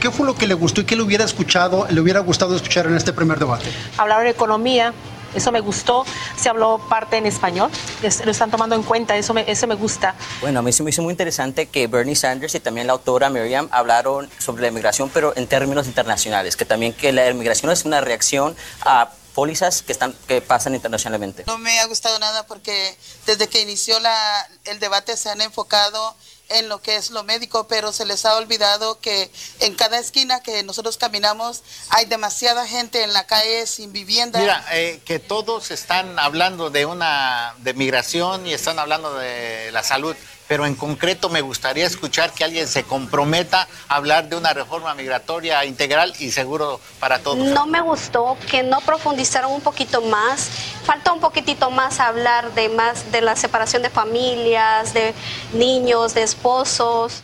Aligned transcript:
¿Qué 0.00 0.10
fue 0.10 0.26
lo 0.26 0.34
que 0.34 0.46
le 0.46 0.54
gustó 0.54 0.80
y 0.80 0.84
qué 0.84 0.94
le 0.94 1.02
hubiera 1.02 1.24
escuchado, 1.24 1.86
le 1.90 2.00
hubiera 2.00 2.20
gustado 2.20 2.54
escuchar 2.54 2.86
en 2.86 2.96
este 2.96 3.12
primer 3.12 3.38
debate? 3.38 3.66
Hablaron 3.96 4.24
de 4.24 4.30
economía, 4.30 4.92
eso 5.34 5.52
me 5.52 5.60
gustó. 5.60 6.04
Se 6.36 6.48
habló 6.48 6.80
parte 6.88 7.16
en 7.16 7.26
español, 7.26 7.70
lo 8.02 8.30
están 8.30 8.50
tomando 8.50 8.76
en 8.76 8.82
cuenta, 8.82 9.16
eso 9.16 9.34
me, 9.34 9.44
eso 9.50 9.66
me 9.66 9.74
gusta. 9.74 10.14
Bueno, 10.40 10.60
a 10.60 10.62
mí 10.62 10.72
se 10.72 10.82
me 10.82 10.90
hizo 10.90 11.02
muy 11.02 11.10
interesante 11.10 11.66
que 11.66 11.86
Bernie 11.88 12.14
Sanders 12.14 12.54
y 12.54 12.60
también 12.60 12.86
la 12.86 12.92
autora 12.92 13.28
Miriam 13.28 13.68
hablaron 13.72 14.28
sobre 14.38 14.62
la 14.62 14.68
inmigración, 14.68 15.10
pero 15.12 15.32
en 15.36 15.46
términos 15.46 15.86
internacionales, 15.86 16.56
que 16.56 16.64
también 16.64 16.92
que 16.92 17.12
la 17.12 17.28
inmigración 17.28 17.72
es 17.72 17.84
una 17.84 18.00
reacción 18.00 18.54
a 18.82 19.10
pólizas 19.38 19.82
que, 19.82 19.92
están, 19.92 20.12
que 20.26 20.40
pasan 20.40 20.74
internacionalmente. 20.74 21.44
No 21.46 21.58
me 21.58 21.78
ha 21.78 21.86
gustado 21.86 22.18
nada 22.18 22.44
porque 22.48 22.98
desde 23.24 23.46
que 23.46 23.60
inició 23.60 24.00
la, 24.00 24.48
el 24.64 24.80
debate 24.80 25.16
se 25.16 25.30
han 25.30 25.40
enfocado 25.40 26.16
en 26.48 26.68
lo 26.68 26.82
que 26.82 26.96
es 26.96 27.10
lo 27.10 27.22
médico, 27.22 27.68
pero 27.68 27.92
se 27.92 28.04
les 28.04 28.24
ha 28.24 28.34
olvidado 28.34 28.98
que 28.98 29.30
en 29.60 29.76
cada 29.76 30.00
esquina 30.00 30.42
que 30.42 30.64
nosotros 30.64 30.96
caminamos 30.96 31.62
hay 31.90 32.06
demasiada 32.06 32.66
gente 32.66 33.04
en 33.04 33.12
la 33.12 33.28
calle 33.28 33.64
sin 33.68 33.92
vivienda. 33.92 34.40
Mira, 34.40 34.64
eh, 34.72 35.00
que 35.04 35.20
todos 35.20 35.70
están 35.70 36.18
hablando 36.18 36.70
de 36.70 36.86
una 36.86 37.54
de 37.58 37.74
migración 37.74 38.44
y 38.44 38.54
están 38.54 38.80
hablando 38.80 39.14
de 39.14 39.70
la 39.70 39.84
salud, 39.84 40.16
pero 40.48 40.66
en 40.66 40.74
concreto 40.74 41.28
me 41.28 41.42
gustaría 41.42 41.86
escuchar 41.86 42.32
que 42.32 42.42
alguien 42.42 42.66
se 42.66 42.82
comprometa 42.82 43.68
a 43.86 43.96
hablar 43.96 44.28
de 44.28 44.36
una 44.36 44.54
reforma 44.54 44.94
migratoria 44.94 45.64
integral 45.66 46.14
y 46.18 46.30
seguro 46.30 46.80
para 46.98 47.18
todos. 47.20 47.38
No 47.38 47.66
me 47.66 47.82
gustó 47.82 48.36
que 48.50 48.62
no 48.62 48.80
profundizaron 48.80 49.52
un 49.52 49.60
poquito 49.60 50.00
más. 50.02 50.48
Falta 50.84 51.12
un 51.12 51.20
poquitito 51.20 51.70
más 51.70 52.00
hablar 52.00 52.54
de 52.54 52.70
más 52.70 53.12
de 53.12 53.20
la 53.20 53.36
separación 53.36 53.82
de 53.82 53.90
familias, 53.90 54.94
de 54.94 55.14
niños, 55.52 56.14
de 56.14 56.22
esposos. 56.22 57.22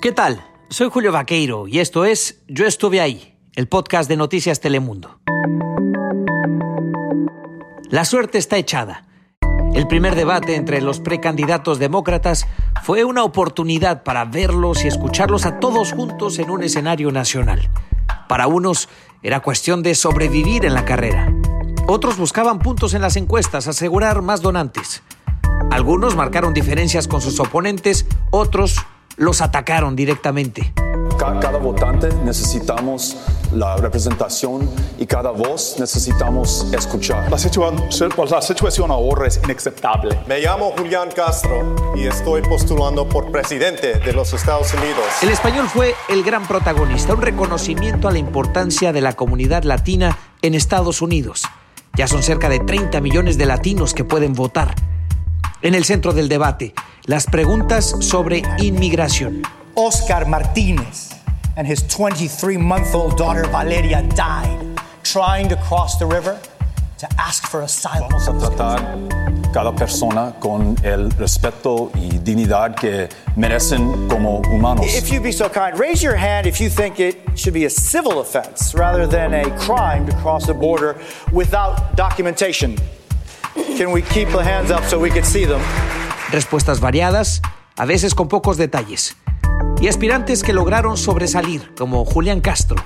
¿Qué 0.00 0.12
tal? 0.12 0.46
Soy 0.70 0.88
Julio 0.88 1.10
Vaqueiro 1.10 1.66
y 1.66 1.80
esto 1.80 2.04
es 2.04 2.42
Yo 2.46 2.66
estuve 2.66 3.00
ahí, 3.00 3.36
el 3.56 3.66
podcast 3.66 4.08
de 4.08 4.16
Noticias 4.16 4.60
Telemundo. 4.60 5.18
La 7.90 8.04
suerte 8.04 8.38
está 8.38 8.56
echada. 8.56 9.05
El 9.76 9.86
primer 9.86 10.14
debate 10.14 10.56
entre 10.56 10.80
los 10.80 11.00
precandidatos 11.00 11.78
demócratas 11.78 12.46
fue 12.82 13.04
una 13.04 13.24
oportunidad 13.24 14.04
para 14.04 14.24
verlos 14.24 14.82
y 14.82 14.88
escucharlos 14.88 15.44
a 15.44 15.60
todos 15.60 15.92
juntos 15.92 16.38
en 16.38 16.48
un 16.48 16.62
escenario 16.62 17.12
nacional. 17.12 17.68
Para 18.26 18.46
unos 18.46 18.88
era 19.22 19.40
cuestión 19.40 19.82
de 19.82 19.94
sobrevivir 19.94 20.64
en 20.64 20.72
la 20.72 20.86
carrera. 20.86 21.30
Otros 21.86 22.16
buscaban 22.16 22.58
puntos 22.58 22.94
en 22.94 23.02
las 23.02 23.16
encuestas, 23.16 23.68
asegurar 23.68 24.22
más 24.22 24.40
donantes. 24.40 25.02
Algunos 25.70 26.16
marcaron 26.16 26.54
diferencias 26.54 27.06
con 27.06 27.20
sus 27.20 27.38
oponentes, 27.38 28.06
otros 28.30 28.76
los 29.16 29.40
atacaron 29.40 29.96
directamente 29.96 30.72
cada, 31.16 31.58
votante 31.58 32.08
necesitamos 32.24 33.16
la 33.52 33.76
representación 33.76 34.68
y 34.98 35.06
cada 35.06 35.30
voz 35.30 35.76
necesitamos 35.78 36.66
escuchar. 36.72 37.30
La 37.30 37.38
situación, 37.38 38.12
la 38.30 38.42
situación 38.42 38.90
ahora 38.90 39.26
es 39.26 39.40
inaceptable. 39.42 40.18
Me 40.26 40.40
llamo 40.40 40.72
Julián 40.76 41.08
Castro 41.14 41.74
y 41.96 42.06
estoy 42.06 42.42
postulando 42.42 43.08
por 43.08 43.30
presidente 43.30 43.94
de 43.94 44.12
los 44.12 44.32
Estados 44.32 44.72
Unidos. 44.74 45.04
El 45.22 45.30
español 45.30 45.68
fue 45.68 45.94
el 46.08 46.22
gran 46.22 46.46
protagonista, 46.46 47.14
un 47.14 47.22
reconocimiento 47.22 48.08
a 48.08 48.12
la 48.12 48.18
importancia 48.18 48.92
de 48.92 49.00
la 49.00 49.14
comunidad 49.14 49.64
latina 49.64 50.18
en 50.42 50.54
Estados 50.54 51.02
Unidos. 51.02 51.44
Ya 51.94 52.06
son 52.06 52.22
cerca 52.22 52.48
de 52.48 52.60
30 52.60 53.00
millones 53.00 53.38
de 53.38 53.46
latinos 53.46 53.94
que 53.94 54.04
pueden 54.04 54.34
votar. 54.34 54.74
En 55.62 55.74
el 55.74 55.84
centro 55.84 56.12
del 56.12 56.28
debate, 56.28 56.74
las 57.06 57.26
preguntas 57.26 57.94
sobre 58.00 58.42
inmigración. 58.58 59.42
Oscar 59.74 60.26
Martínez 60.26 61.10
and 61.56 61.66
his 61.66 61.82
23 61.86 62.56
month 62.56 62.94
old 62.94 63.16
daughter 63.16 63.44
Valeria 63.44 64.02
died 64.14 64.58
trying 65.02 65.48
to 65.48 65.56
cross 65.56 65.98
the 65.98 66.06
river 66.06 66.38
to 66.98 67.06
ask 67.18 67.46
for 67.46 67.62
asylum. 67.62 68.08
Vamos 68.10 68.28
a 68.28 68.32
tratar 68.32 69.52
cada 69.52 69.72
persona 69.72 70.34
con 70.40 70.76
el 70.82 71.10
respeto 71.12 71.92
y 71.94 72.18
dignidad 72.18 72.74
que 72.74 73.08
merecen 73.36 74.08
como 74.08 74.40
humanos. 74.50 74.86
If 74.86 75.12
you'd 75.12 75.22
be 75.22 75.32
so 75.32 75.48
kind, 75.48 75.78
raise 75.78 76.02
your 76.02 76.16
hand 76.16 76.46
if 76.46 76.60
you 76.60 76.68
think 76.68 76.98
it 76.98 77.16
should 77.36 77.54
be 77.54 77.66
a 77.66 77.70
civil 77.70 78.20
offense 78.20 78.74
rather 78.74 79.06
than 79.06 79.32
a 79.32 79.56
crime 79.58 80.06
to 80.06 80.16
cross 80.16 80.46
the 80.46 80.54
border 80.54 80.96
without 81.32 81.94
documentation. 81.96 82.76
Can 83.76 83.92
we 83.92 84.02
keep 84.02 84.28
the 84.30 84.42
hands 84.42 84.70
up 84.70 84.84
so 84.84 84.98
we 84.98 85.10
can 85.10 85.22
see 85.22 85.44
them? 85.44 85.62
Respuestas 86.30 86.80
variadas, 86.80 87.40
a 87.76 87.84
veces 87.84 88.14
con 88.14 88.26
pocos 88.28 88.56
detalles 88.56 89.16
y 89.80 89.86
aspirantes 89.86 90.42
que 90.42 90.52
lograron 90.52 90.96
sobresalir, 90.96 91.72
como 91.76 92.04
Julián 92.04 92.40
Castro 92.40 92.76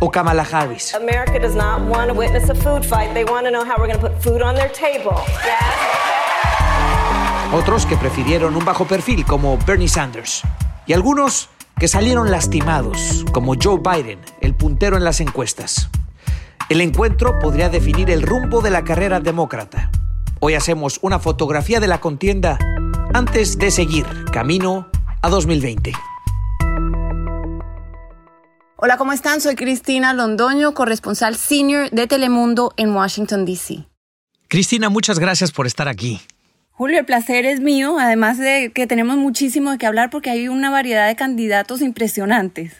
o 0.00 0.10
Kamala 0.10 0.46
Harris. 0.50 0.94
America 0.94 1.38
does 1.38 1.54
not 1.54 1.80
want 1.88 2.08
to 2.08 2.14
witness 2.14 2.50
a 2.50 2.54
food 2.54 2.84
fight. 2.84 3.14
They 3.14 3.24
want 3.24 3.46
to 3.46 3.50
know 3.50 3.64
how 3.64 3.76
we're 3.78 3.86
going 3.90 3.98
to 3.98 4.08
put 4.08 4.22
food 4.22 4.42
on 4.42 4.54
their 4.54 4.70
table. 4.70 5.16
Otros 7.54 7.86
que 7.86 7.96
prefirieron 7.96 8.56
un 8.56 8.64
bajo 8.64 8.84
perfil, 8.84 9.24
como 9.24 9.56
Bernie 9.56 9.88
Sanders. 9.88 10.42
Y 10.86 10.92
algunos 10.92 11.48
que 11.78 11.88
salieron 11.88 12.30
lastimados, 12.30 13.24
como 13.32 13.54
Joe 13.54 13.78
Biden, 13.78 14.20
el 14.42 14.54
puntero 14.54 14.98
en 14.98 15.04
las 15.04 15.20
encuestas. 15.20 15.88
El 16.68 16.82
encuentro 16.82 17.38
podría 17.38 17.70
definir 17.70 18.10
el 18.10 18.20
rumbo 18.20 18.60
de 18.60 18.70
la 18.70 18.84
carrera 18.84 19.20
demócrata. 19.20 19.90
Hoy 20.48 20.54
hacemos 20.54 21.00
una 21.02 21.18
fotografía 21.18 21.80
de 21.80 21.88
la 21.88 21.98
contienda 21.98 22.56
antes 23.12 23.58
de 23.58 23.72
seguir 23.72 24.06
camino 24.32 24.88
a 25.20 25.28
2020. 25.28 25.92
Hola, 28.76 28.96
¿cómo 28.96 29.12
están? 29.12 29.40
Soy 29.40 29.56
Cristina 29.56 30.12
Londoño, 30.12 30.72
corresponsal 30.72 31.34
senior 31.34 31.90
de 31.90 32.06
Telemundo 32.06 32.72
en 32.76 32.94
Washington, 32.94 33.44
D.C. 33.44 33.88
Cristina, 34.46 34.88
muchas 34.88 35.18
gracias 35.18 35.50
por 35.50 35.66
estar 35.66 35.88
aquí. 35.88 36.20
Julio, 36.70 37.00
el 37.00 37.06
placer 37.06 37.44
es 37.44 37.58
mío, 37.58 37.98
además 37.98 38.38
de 38.38 38.70
que 38.72 38.86
tenemos 38.86 39.16
muchísimo 39.16 39.72
de 39.72 39.78
qué 39.78 39.86
hablar 39.86 40.10
porque 40.10 40.30
hay 40.30 40.46
una 40.46 40.70
variedad 40.70 41.08
de 41.08 41.16
candidatos 41.16 41.80
impresionantes. 41.80 42.72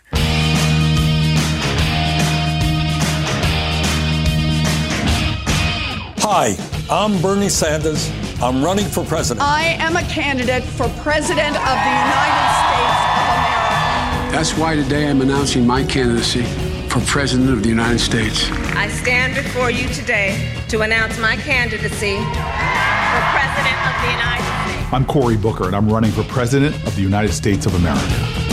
Hi, 6.23 6.57
I'm 6.89 7.21
Bernie 7.21 7.49
Sanders. 7.49 8.09
I'm 8.41 8.65
running 8.65 8.85
for 8.85 9.05
president. 9.05 9.45
I 9.45 9.77
am 9.81 9.97
a 9.97 10.03
candidate 10.03 10.63
for 10.63 10.89
president 11.03 11.57
of 11.57 11.77
the 11.83 11.95
United 12.07 12.47
States 12.63 13.03
of 13.03 13.27
America. 13.27 14.31
That's 14.31 14.57
why 14.57 14.77
today 14.77 15.11
I'm 15.11 15.21
announcing 15.21 15.67
my 15.67 15.83
candidacy 15.83 16.45
for 16.89 17.01
president 17.01 17.51
of 17.51 17.65
the 17.65 17.69
United 17.69 17.99
States. 17.99 18.49
I 18.77 18.87
stand 18.87 19.35
before 19.35 19.69
you 19.69 19.89
today 19.89 20.55
to 20.69 20.83
announce 20.83 21.19
my 21.19 21.35
candidacy 21.35 22.19
for 22.19 23.23
president 23.35 23.79
of 23.83 24.03
the 24.03 24.11
United 24.13 24.71
States. 24.71 24.93
I'm 24.93 25.05
Cory 25.07 25.37
Booker, 25.37 25.65
and 25.65 25.75
I'm 25.75 25.89
running 25.89 26.13
for 26.13 26.23
president 26.23 26.77
of 26.87 26.95
the 26.95 27.03
United 27.03 27.33
States 27.33 27.67
of 27.67 27.75
America. 27.75 28.46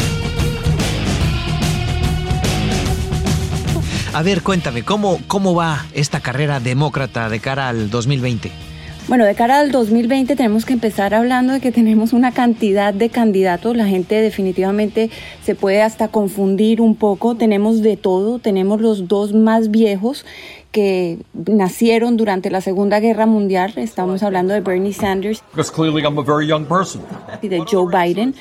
A 4.14 4.22
ver, 4.22 4.44
cuéntame, 4.44 4.84
¿cómo, 4.84 5.18
¿cómo 5.28 5.56
va 5.56 5.88
esta 5.96 6.20
carrera 6.20 6.60
demócrata 6.60 7.30
de 7.30 7.40
cara 7.40 7.70
al 7.70 7.90
2020? 7.90 8.52
Bueno, 9.08 9.26
de 9.26 9.34
cara 9.34 9.60
al 9.60 9.72
2020 9.72 10.36
tenemos 10.36 10.66
que 10.66 10.74
empezar 10.74 11.16
hablando 11.16 11.52
de 11.54 11.60
que 11.60 11.72
tenemos 11.72 12.14
una 12.14 12.32
cantidad 12.32 12.94
de 12.94 13.10
candidatos. 13.10 13.76
La 13.76 13.88
gente 13.88 14.22
definitivamente 14.22 15.10
se 15.44 15.56
puede 15.56 15.82
hasta 15.82 16.10
confundir 16.10 16.80
un 16.80 16.96
poco. 16.96 17.36
Tenemos 17.36 17.82
de 17.82 17.98
todo. 17.98 18.38
Tenemos 18.38 18.80
los 18.82 19.08
dos 19.08 19.34
más 19.34 19.72
viejos 19.72 20.26
que 20.72 21.18
nacieron 21.34 22.16
durante 22.16 22.50
la 22.50 22.62
Segunda 22.62 23.00
Guerra 23.00 23.26
Mundial. 23.26 23.74
Estamos 23.76 24.24
hablando 24.24 24.54
de 24.54 24.62
Bernie 24.62 24.94
Sanders 24.94 25.44
y 27.42 27.48
de 27.48 27.64
Joe 27.70 27.88
Biden. 27.92 28.36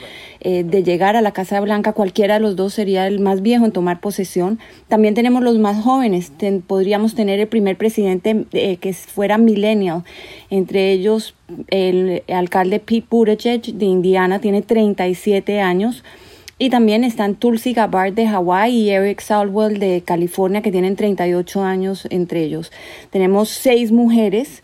Eh, 0.44 0.64
de 0.64 0.82
llegar 0.82 1.14
a 1.14 1.20
la 1.20 1.30
Casa 1.30 1.60
Blanca, 1.60 1.92
cualquiera 1.92 2.34
de 2.34 2.40
los 2.40 2.56
dos 2.56 2.74
sería 2.74 3.06
el 3.06 3.20
más 3.20 3.42
viejo 3.42 3.64
en 3.64 3.70
tomar 3.70 4.00
posesión. 4.00 4.58
También 4.88 5.14
tenemos 5.14 5.40
los 5.44 5.56
más 5.58 5.80
jóvenes, 5.80 6.32
podríamos 6.66 7.14
tener 7.14 7.38
el 7.38 7.46
primer 7.46 7.76
presidente 7.76 8.44
eh, 8.52 8.78
que 8.78 8.92
fuera 8.92 9.38
millennial, 9.38 10.02
entre 10.50 10.90
ellos 10.90 11.36
el 11.68 12.24
alcalde 12.26 12.80
Pete 12.80 13.06
Buttigieg 13.08 13.62
de 13.62 13.84
Indiana, 13.84 14.40
tiene 14.40 14.62
37 14.62 15.60
años. 15.60 16.02
Y 16.58 16.70
también 16.70 17.04
están 17.04 17.36
Tulsi 17.36 17.72
Gabbard 17.72 18.12
de 18.12 18.26
Hawái 18.26 18.74
y 18.74 18.90
Eric 18.90 19.20
Salwell 19.20 19.78
de 19.78 20.02
California, 20.04 20.60
que 20.60 20.72
tienen 20.72 20.96
38 20.96 21.62
años 21.62 22.08
entre 22.10 22.42
ellos. 22.42 22.72
Tenemos 23.10 23.48
seis 23.48 23.92
mujeres 23.92 24.62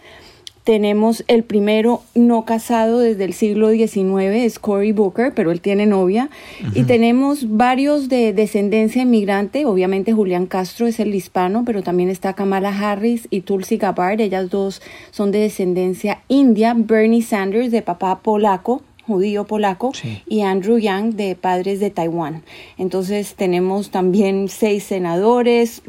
tenemos 0.68 1.24
el 1.28 1.44
primero 1.44 2.02
no 2.14 2.44
casado 2.44 2.98
desde 2.98 3.24
el 3.24 3.32
siglo 3.32 3.70
XIX, 3.70 4.34
es 4.34 4.58
Cory 4.58 4.92
Booker, 4.92 5.32
pero 5.34 5.50
él 5.50 5.62
tiene 5.62 5.86
novia. 5.86 6.28
Y 6.74 6.82
tenemos 6.82 7.56
varios 7.56 8.10
de 8.10 8.34
descendencia 8.34 9.00
inmigrante, 9.00 9.64
obviamente 9.64 10.12
Julián 10.12 10.44
Castro 10.44 10.86
es 10.86 11.00
el 11.00 11.14
hispano, 11.14 11.62
pero 11.64 11.82
también 11.82 12.10
está 12.10 12.34
Kamala 12.34 12.68
Harris 12.68 13.28
y 13.30 13.40
Tulsi 13.40 13.78
Gabbard, 13.78 14.20
ellas 14.20 14.50
dos 14.50 14.82
son 15.10 15.30
de 15.30 15.38
descendencia 15.38 16.20
india. 16.28 16.74
Bernie 16.76 17.22
Sanders, 17.22 17.70
de 17.70 17.80
papá 17.80 18.20
polaco, 18.20 18.82
judío 19.06 19.46
polaco, 19.46 19.92
y 20.26 20.42
Andrew 20.42 20.76
Yang, 20.76 21.14
de 21.14 21.34
padres 21.34 21.80
de 21.80 21.88
Taiwán. 21.88 22.42
Entonces 22.76 23.36
tenemos 23.36 23.88
también 23.88 24.48
seis 24.48 24.84
senadores, 24.84 25.80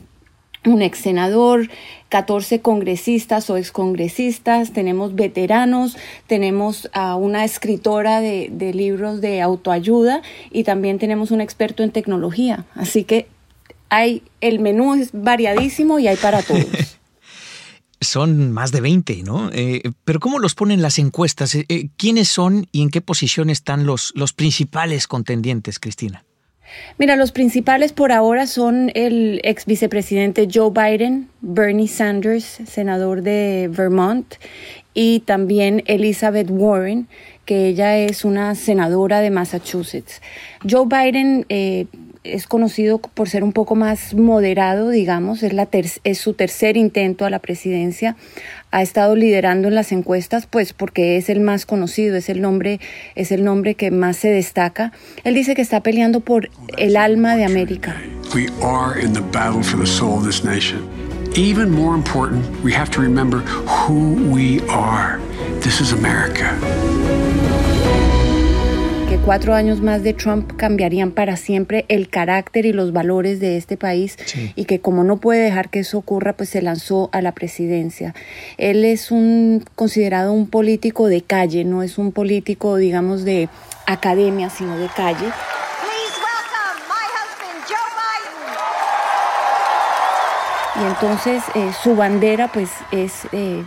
un 0.66 0.82
ex 0.82 1.00
senador, 1.00 1.70
14 2.10 2.62
congresistas 2.62 3.50
o 3.50 3.58
excongresistas, 3.58 4.74
tenemos 4.74 5.16
veteranos, 5.16 5.96
tenemos 6.28 6.90
a 6.94 7.16
una 7.16 7.46
escritora 7.46 8.20
de, 8.20 8.50
de, 8.52 8.74
libros 8.74 9.22
de 9.22 9.42
autoayuda 9.42 10.22
y 10.52 10.64
también 10.64 11.00
tenemos 11.00 11.32
un 11.32 11.42
experto 11.42 11.84
en 11.84 11.92
tecnología. 11.92 12.66
Así 12.76 13.04
que 13.04 13.28
hay, 13.90 14.24
el 14.42 14.60
menú 14.60 14.94
es 14.96 15.10
variadísimo 15.14 16.00
y 16.00 16.08
hay 16.08 16.18
para 16.18 16.42
todos. 16.42 16.66
Son 18.02 18.54
más 18.54 18.72
de 18.72 18.80
20, 18.80 19.24
¿no? 19.24 19.50
Eh, 19.52 19.82
pero 20.06 20.22
¿cómo 20.22 20.40
los 20.40 20.56
ponen 20.56 20.82
las 20.82 21.00
encuestas? 21.00 21.54
Eh, 21.56 21.66
eh, 21.68 21.90
¿Quiénes 21.98 22.30
son 22.30 22.66
y 22.72 22.82
en 22.82 22.92
qué 22.92 23.02
posición 23.02 23.50
están 23.50 23.86
los, 23.86 24.14
los 24.16 24.32
principales 24.32 25.06
contendientes, 25.06 25.80
Cristina? 25.80 26.24
Mira, 26.98 27.16
los 27.16 27.32
principales 27.32 27.94
por 27.94 28.12
ahora 28.12 28.48
son 28.48 28.92
el 28.96 29.42
ex 29.44 29.66
vicepresidente 29.66 30.48
Joe 30.52 30.72
Biden, 30.72 31.30
Bernie 31.42 31.88
Sanders, 31.88 32.60
senador 32.66 33.22
de 33.22 33.70
Vermont, 33.72 34.36
y 34.94 35.22
también 35.22 35.84
Elizabeth 35.86 36.50
Warren, 36.50 37.08
que 37.46 37.68
ella 37.68 37.98
es 37.98 38.26
una 38.26 38.54
senadora 38.56 39.22
de 39.22 39.30
Massachusetts. 39.30 40.22
Joe 40.70 40.86
Biden 40.88 41.46
eh, 41.50 41.86
es 42.24 42.48
conocido 42.48 43.00
por 43.00 43.30
ser 43.30 43.44
un 43.44 43.54
poco 43.54 43.76
más 43.76 44.14
moderado, 44.14 44.90
digamos, 44.90 45.42
es, 45.44 45.54
la 45.54 45.68
es 45.72 46.18
su 46.18 46.34
tercer 46.34 46.78
intento 46.78 47.26
a 47.26 47.30
la 47.30 47.40
presidencia. 47.40 48.16
Ha 48.72 48.82
estado 48.82 49.16
liderando 49.16 49.68
en 49.68 49.76
las 49.76 49.92
encuestas, 49.92 50.46
pues 50.46 50.74
porque 50.74 51.18
es 51.18 51.30
el 51.30 51.40
más 51.40 51.66
conocido, 51.66 52.16
es 52.16 52.30
el 52.30 52.42
nombre, 52.42 52.80
es 53.16 53.32
el 53.32 53.44
nombre 53.44 53.76
que 53.76 53.92
más 53.92 54.18
se 54.18 54.30
destaca. 54.30 54.92
Él 55.24 55.34
dice 55.34 55.56
que 55.56 55.62
está 55.62 55.82
peleando 55.82 56.20
por 56.20 56.50
el 56.78 56.96
alma 56.96 57.36
de 57.36 57.46
América. 57.46 57.96
We 58.36 58.48
are 58.62 59.00
in 59.00 59.14
the 59.14 59.22
battle 59.32 59.64
for 59.64 59.80
the 59.80 59.88
soul 59.88 60.20
of 60.20 60.26
this 60.26 60.44
nation. 60.44 60.88
Even 61.36 61.72
more 61.72 61.96
important, 61.96 62.46
we 62.64 62.74
have 62.74 62.90
to 62.92 63.02
remember 63.02 63.40
who 63.66 64.14
we 64.32 64.62
are. 64.70 65.20
This 65.62 65.82
is 65.82 65.94
America 65.94 66.56
cuatro 69.30 69.54
años 69.54 69.80
más 69.80 70.02
de 70.02 70.16
Trump 70.16 70.54
cambiarían 70.58 71.12
para 71.12 71.38
siempre 71.38 71.86
el 71.88 72.10
carácter 72.10 72.66
y 72.66 72.74
los 72.74 72.94
valores 72.94 73.40
de 73.40 73.58
este 73.58 73.78
país 73.78 74.18
sí. 74.26 74.52
y 74.56 74.66
que 74.66 74.82
como 74.82 75.04
no 75.04 75.18
puede 75.18 75.44
dejar 75.44 75.70
que 75.70 75.82
eso 75.82 76.00
ocurra, 76.00 76.34
pues 76.34 76.50
se 76.50 76.64
lanzó 76.64 77.12
a 77.12 77.22
la 77.22 77.34
presidencia. 77.34 78.16
Él 78.58 78.84
es 78.84 79.12
un 79.12 79.64
considerado 79.76 80.34
un 80.34 80.48
político 80.48 81.06
de 81.06 81.22
calle, 81.22 81.64
no 81.64 81.84
es 81.84 82.00
un 82.00 82.12
político, 82.12 82.78
digamos, 82.78 83.24
de 83.24 83.50
academia, 83.86 84.50
sino 84.50 84.76
de 84.80 84.88
calle. 84.88 85.28
Y 90.76 90.88
entonces 90.88 91.44
eh, 91.54 91.70
su 91.84 91.96
bandera 91.96 92.48
pues 92.52 92.72
es 92.92 93.28
eh, 93.32 93.64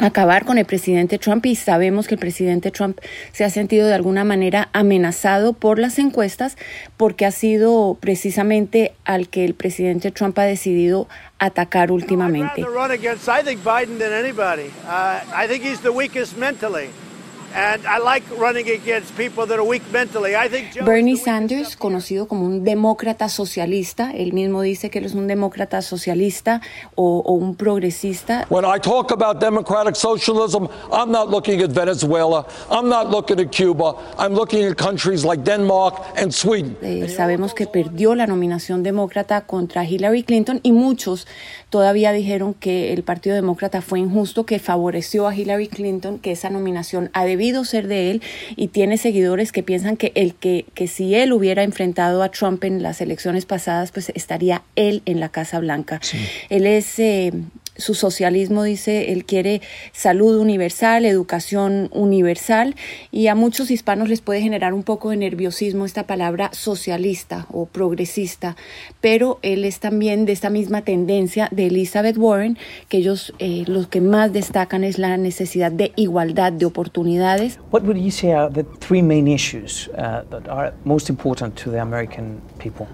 acabar 0.00 0.44
con 0.44 0.58
el 0.58 0.64
presidente 0.64 1.18
Trump 1.18 1.44
y 1.46 1.54
sabemos 1.54 2.08
que 2.08 2.14
el 2.14 2.20
presidente 2.20 2.70
Trump 2.70 2.98
se 3.32 3.44
ha 3.44 3.50
sentido 3.50 3.86
de 3.86 3.94
alguna 3.94 4.24
manera 4.24 4.68
amenazado 4.72 5.52
por 5.52 5.78
las 5.78 5.98
encuestas 5.98 6.56
porque 6.96 7.26
ha 7.26 7.30
sido 7.30 7.96
precisamente 8.00 8.92
al 9.04 9.28
que 9.28 9.44
el 9.44 9.54
presidente 9.54 10.10
Trump 10.10 10.38
ha 10.38 10.44
decidido 10.44 11.08
atacar 11.38 11.92
últimamente. 11.92 12.64
Bernie 20.84 21.16
Sanders, 21.16 21.76
conocido 21.76 22.28
como 22.28 22.46
un 22.46 22.62
demócrata 22.62 23.28
socialista, 23.28 24.12
él 24.12 24.32
mismo 24.32 24.62
dice 24.62 24.88
que 24.88 25.00
él 25.00 25.06
es 25.06 25.14
un 25.14 25.26
demócrata 25.26 25.82
socialista 25.82 26.60
o, 26.94 27.22
o 27.24 27.32
un 27.32 27.56
progresista. 27.56 28.46
When 28.50 28.64
I 28.64 28.78
talk 28.78 29.10
about 29.10 29.40
democratic 29.40 29.96
socialism, 29.96 30.66
I'm 30.92 31.10
not 31.10 31.28
looking 31.28 31.60
at 31.60 31.70
Venezuela, 31.70 32.46
I'm 32.70 32.88
not 32.88 33.10
looking 33.10 33.40
at 33.40 33.50
Cuba, 33.50 33.96
I'm 34.16 34.34
looking 34.34 34.64
at 34.64 34.76
countries 34.76 35.24
like 35.24 35.42
Denmark 35.42 35.96
and 36.16 36.30
Sweden. 36.30 36.76
Eh, 36.82 37.08
sabemos 37.08 37.52
que 37.52 37.66
perdió 37.66 38.14
la 38.14 38.28
nominación 38.28 38.84
demócrata 38.84 39.40
contra 39.42 39.84
Hillary 39.84 40.22
Clinton 40.22 40.60
y 40.62 40.70
muchos 40.70 41.26
todavía 41.68 42.12
dijeron 42.12 42.54
que 42.54 42.92
el 42.92 43.02
Partido 43.02 43.34
Demócrata 43.34 43.82
fue 43.82 43.98
injusto, 43.98 44.44
que 44.44 44.58
favoreció 44.60 45.26
a 45.26 45.34
Hillary 45.34 45.68
Clinton, 45.68 46.18
que 46.18 46.32
esa 46.32 46.50
nominación 46.50 47.10
ha 47.12 47.24
debido 47.24 47.39
ser 47.64 47.88
de 47.88 48.10
él 48.10 48.22
y 48.56 48.68
tiene 48.68 48.98
seguidores 48.98 49.52
que 49.52 49.62
piensan 49.62 49.96
que 49.96 50.12
el 50.14 50.34
que, 50.34 50.66
que 50.74 50.86
si 50.86 51.14
él 51.14 51.32
hubiera 51.32 51.62
enfrentado 51.62 52.22
a 52.22 52.30
Trump 52.30 52.62
en 52.64 52.82
las 52.82 53.00
elecciones 53.00 53.46
pasadas, 53.46 53.92
pues 53.92 54.10
estaría 54.14 54.62
él 54.76 55.02
en 55.06 55.20
la 55.20 55.30
Casa 55.30 55.58
Blanca. 55.58 55.98
Sí. 56.02 56.18
Él 56.48 56.66
es 56.66 56.98
eh, 56.98 57.32
su 57.80 57.94
socialismo 57.94 58.62
dice, 58.62 59.12
él 59.12 59.24
quiere 59.24 59.60
salud 59.92 60.38
universal, 60.38 61.04
educación 61.04 61.90
universal 61.92 62.76
y 63.10 63.26
a 63.26 63.34
muchos 63.34 63.70
hispanos 63.70 64.08
les 64.08 64.20
puede 64.20 64.40
generar 64.40 64.74
un 64.74 64.82
poco 64.82 65.10
de 65.10 65.16
nerviosismo 65.16 65.84
esta 65.84 66.06
palabra 66.06 66.50
socialista 66.52 67.46
o 67.52 67.66
progresista, 67.66 68.56
pero 69.00 69.38
él 69.42 69.64
es 69.64 69.80
también 69.80 70.26
de 70.26 70.32
esta 70.32 70.50
misma 70.50 70.82
tendencia 70.82 71.48
de 71.50 71.66
Elizabeth 71.66 72.16
Warren, 72.16 72.58
que 72.88 72.98
ellos 72.98 73.32
eh, 73.38 73.64
los 73.66 73.88
que 73.88 74.00
más 74.00 74.32
destacan 74.32 74.84
es 74.84 74.98
la 74.98 75.16
necesidad 75.16 75.72
de 75.72 75.92
igualdad 75.96 76.52
de 76.52 76.66
oportunidades. 76.66 77.58
What 77.72 77.82
would 77.82 77.96
you 77.96 78.10
say 78.10 78.32
are 78.32 78.52
the 78.52 78.64
three 78.78 79.02
main 79.02 79.26
issues 79.26 79.88
uh, 79.94 80.22
that 80.30 80.48
are 80.48 80.72
most 80.84 81.08
important 81.08 81.56
to 81.64 81.70
the 81.70 81.80
American 81.80 82.40
people? 82.58 82.86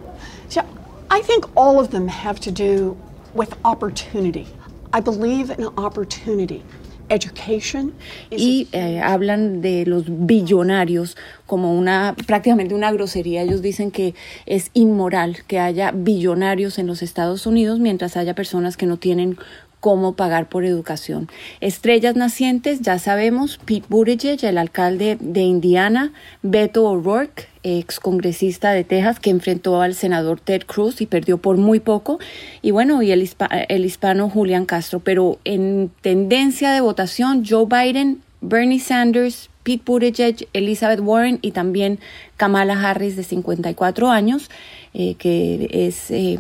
I 1.09 1.23
think 1.23 1.47
all 1.55 1.79
of 1.79 1.91
them 1.93 2.09
have 2.09 2.41
to 2.41 2.51
do 2.51 2.97
with 3.33 3.55
opportunity. 3.65 4.47
I 4.97 5.01
believe 5.01 5.51
in 5.51 5.67
opportunity. 5.77 6.63
Education 7.09 7.93
y 8.31 8.67
eh, 8.73 9.01
hablan 9.01 9.61
de 9.61 9.87
los 9.87 10.07
billonarios 10.09 11.17
como 11.47 11.73
una 11.73 12.17
prácticamente 12.27 12.75
una 12.75 12.91
grosería. 12.91 13.43
Ellos 13.43 13.63
dicen 13.63 13.93
que 13.93 14.15
es 14.45 14.71
inmoral 14.73 15.45
que 15.47 15.61
haya 15.61 15.93
billonarios 15.93 16.79
en 16.81 16.89
los 16.89 17.03
Estados 17.03 17.47
Unidos 17.47 17.79
mientras 17.79 18.17
haya 18.17 18.35
personas 18.35 18.77
que 18.77 18.87
no 18.87 18.97
tienen 18.97 19.39
cómo 19.81 20.15
pagar 20.15 20.49
por 20.49 20.65
educación. 20.65 21.29
Estrellas 21.61 22.17
nacientes, 22.17 22.81
ya 22.81 22.99
sabemos, 22.99 23.59
Pete 23.65 23.87
Buttigieg, 23.89 24.45
el 24.45 24.59
alcalde 24.59 25.17
de 25.21 25.43
Indiana, 25.43 26.13
Beto 26.43 26.89
O'Rourke, 26.89 27.49
ex 27.63 28.01
congresista 28.01 28.73
de 28.73 28.85
Texas, 28.85 29.21
que 29.21 29.31
enfrentó 29.31 29.83
al 29.83 29.95
senador 29.95 30.41
Ted 30.41 30.63
Cruz 30.67 31.01
y 31.01 31.07
perdió 31.07 31.39
por 31.39 31.57
muy 31.57 31.81
poco, 31.81 32.19
y 32.63 32.71
bueno, 32.71 33.03
y 33.03 33.11
el, 33.11 33.23
hispa 33.23 33.47
el 33.47 33.85
hispano 33.85 34.31
Julián 34.31 34.67
Castro. 34.67 35.01
Pero 35.01 35.39
en 35.45 35.91
tendencia 36.01 36.73
de 36.73 36.81
votación, 36.81 37.45
Joe 37.49 37.67
Biden, 37.67 38.23
Bernie 38.41 38.81
Sanders, 38.81 39.51
Pete 39.63 39.83
Buttigieg, 39.85 40.49
Elizabeth 40.53 41.01
Warren 41.01 41.39
y 41.43 41.51
también 41.51 41.99
Kamala 42.37 42.81
Harris, 42.81 43.17
de 43.17 43.25
54 43.25 44.11
años, 44.11 44.49
eh, 44.95 45.15
que 45.15 45.69
es 45.73 46.11
eh, 46.11 46.39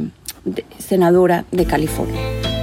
senadora 0.78 1.44
de 1.50 1.64
California. 1.64 2.55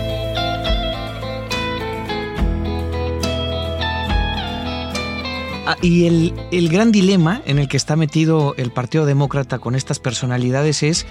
Ah, 5.66 5.78
y 5.82 6.08
el, 6.08 6.34
el, 6.52 6.68
gran 6.68 6.92
dilema 6.92 7.42
en 7.46 7.58
el 7.58 7.70
que 7.70 7.78
está 7.78 7.96
metido 7.96 8.54
el 8.58 8.72
Partido 8.72 9.06
Demócrata 9.06 9.60
con 9.60 9.76
estas 9.76 10.00
personalidades 10.00 10.84
es 10.84 11.06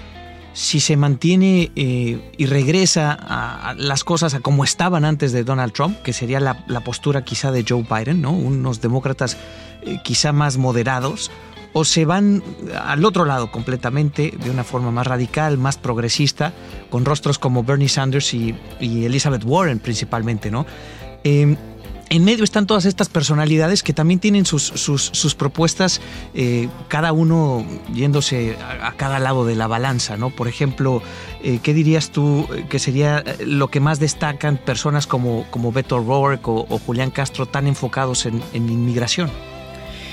si 0.53 0.79
se 0.79 0.95
mantiene 0.95 1.71
eh, 1.75 2.31
y 2.37 2.45
regresa 2.45 3.17
a, 3.19 3.73
las 3.75 4.03
cosas 4.03 4.35
a 4.35 4.39
como 4.39 4.63
estaban 4.63 5.05
antes 5.05 5.31
de 5.31 5.43
Donald 5.43 5.73
Trump, 5.73 5.99
que 6.03 6.13
sería 6.13 6.39
la, 6.39 6.63
la 6.67 6.81
postura 6.81 7.23
quizá 7.23 7.51
de 7.51 7.65
Joe 7.67 7.83
Biden, 7.89 8.21
¿no? 8.21 8.31
unos 8.31 8.79
demócratas 8.79 9.37
eh, 9.81 9.97
quizá 10.03 10.31
más 10.31 10.57
moderados, 10.57 11.31
o 11.73 11.85
se 11.85 12.05
van 12.05 12.43
al 12.85 13.03
otro 13.03 13.25
lado 13.25 13.51
completamente, 13.51 14.31
de 14.43 14.51
una 14.51 14.63
forma 14.63 14.91
más 14.91 15.07
radical, 15.07 15.57
más 15.57 15.77
progresista, 15.79 16.53
con 16.91 17.03
rostros 17.03 17.39
como 17.39 17.63
Bernie 17.63 17.89
Sanders 17.89 18.31
y, 18.35 18.55
Elizabeth 18.79 19.43
Warren 19.43 19.79
principalmente, 19.79 20.51
¿no? 20.51 20.67
Eh, 21.23 21.57
en 22.09 22.23
medio 22.23 22.43
están 22.43 22.67
todas 22.67 22.85
estas 22.85 23.09
personalidades 23.09 23.83
que 23.83 23.93
también 23.93 24.19
tienen 24.19 24.45
sus, 24.45 24.63
sus, 24.63 25.35
propuestas, 25.35 26.01
eh, 26.33 26.69
cada 26.87 27.11
uno 27.11 27.65
yéndose 27.93 28.57
a, 28.57 28.87
a, 28.87 28.91
cada 28.93 29.19
lado 29.19 29.45
de 29.45 29.55
la 29.55 29.67
balanza, 29.67 30.17
¿no? 30.17 30.29
Por 30.29 30.47
ejemplo, 30.47 31.01
eh, 31.43 31.59
¿qué 31.63 31.73
dirías 31.73 32.09
tú 32.11 32.47
que 32.69 32.79
sería 32.79 33.23
lo 33.45 33.69
que 33.69 33.79
más 33.79 33.99
destacan 33.99 34.57
personas 34.57 35.07
como, 35.07 35.45
como 35.49 35.71
Beto 35.71 35.97
O'Rourke 35.97 36.47
o, 36.47 36.65
o, 36.69 36.79
Julián 36.79 37.11
Castro 37.11 37.45
tan 37.45 37.67
enfocados 37.67 38.25
en, 38.25 38.41
en 38.53 38.69
inmigración? 38.69 39.29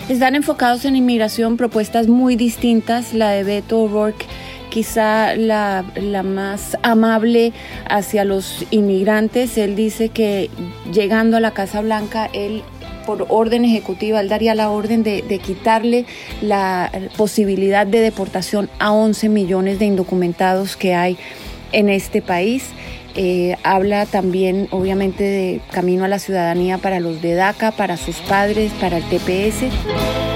Están 0.09 0.35
enfocados 0.35 0.85
en 0.85 0.97
inmigración, 0.97 1.57
propuestas 1.57 2.09
muy 2.09 2.35
distintas. 2.35 3.15
La 3.15 3.31
de 3.31 3.45
Beto 3.45 3.79
O'Rourke 3.83 4.27
quizá 4.71 5.37
la, 5.37 5.85
la, 5.97 6.23
más 6.23 6.77
amable 6.83 7.53
hacia 7.89 8.25
los 8.25 8.65
inmigrantes. 8.71 9.59
Él 9.59 9.77
dice 9.77 10.09
que 10.09 10.49
llegando 10.93 11.37
a 11.37 11.41
la 11.41 11.51
Casa 11.51 11.81
Blanca, 11.83 12.31
él 12.33 12.63
por 13.05 13.27
orden 13.29 13.65
ejecutiva, 13.65 14.21
él 14.21 14.29
daría 14.29 14.55
la 14.55 14.71
orden 14.71 15.03
de, 15.03 15.23
de 15.23 15.39
quitarle 15.39 16.07
la 16.41 16.91
posibilidad 17.17 17.87
de 17.87 18.01
deportación 18.01 18.71
a 18.79 18.93
11 18.93 19.29
millones 19.29 19.79
de 19.79 19.87
indocumentados 19.87 20.77
que 20.77 20.95
hay 20.95 21.19
en 21.73 21.89
este 21.89 22.23
país. 22.23 22.71
Eh, 23.17 23.57
habla 23.65 24.07
también, 24.07 24.69
obviamente, 24.71 25.25
de 25.25 25.61
camino 25.73 26.05
a 26.05 26.09
la 26.09 26.19
ciudadanía 26.19 26.79
para 26.79 27.01
los 27.01 27.21
de 27.21 27.35
DACA, 27.35 27.73
para 27.73 27.97
sus 27.97 28.17
padres, 28.17 28.73
para 28.81 28.99
el 28.99 29.05
TPS. 29.05 30.30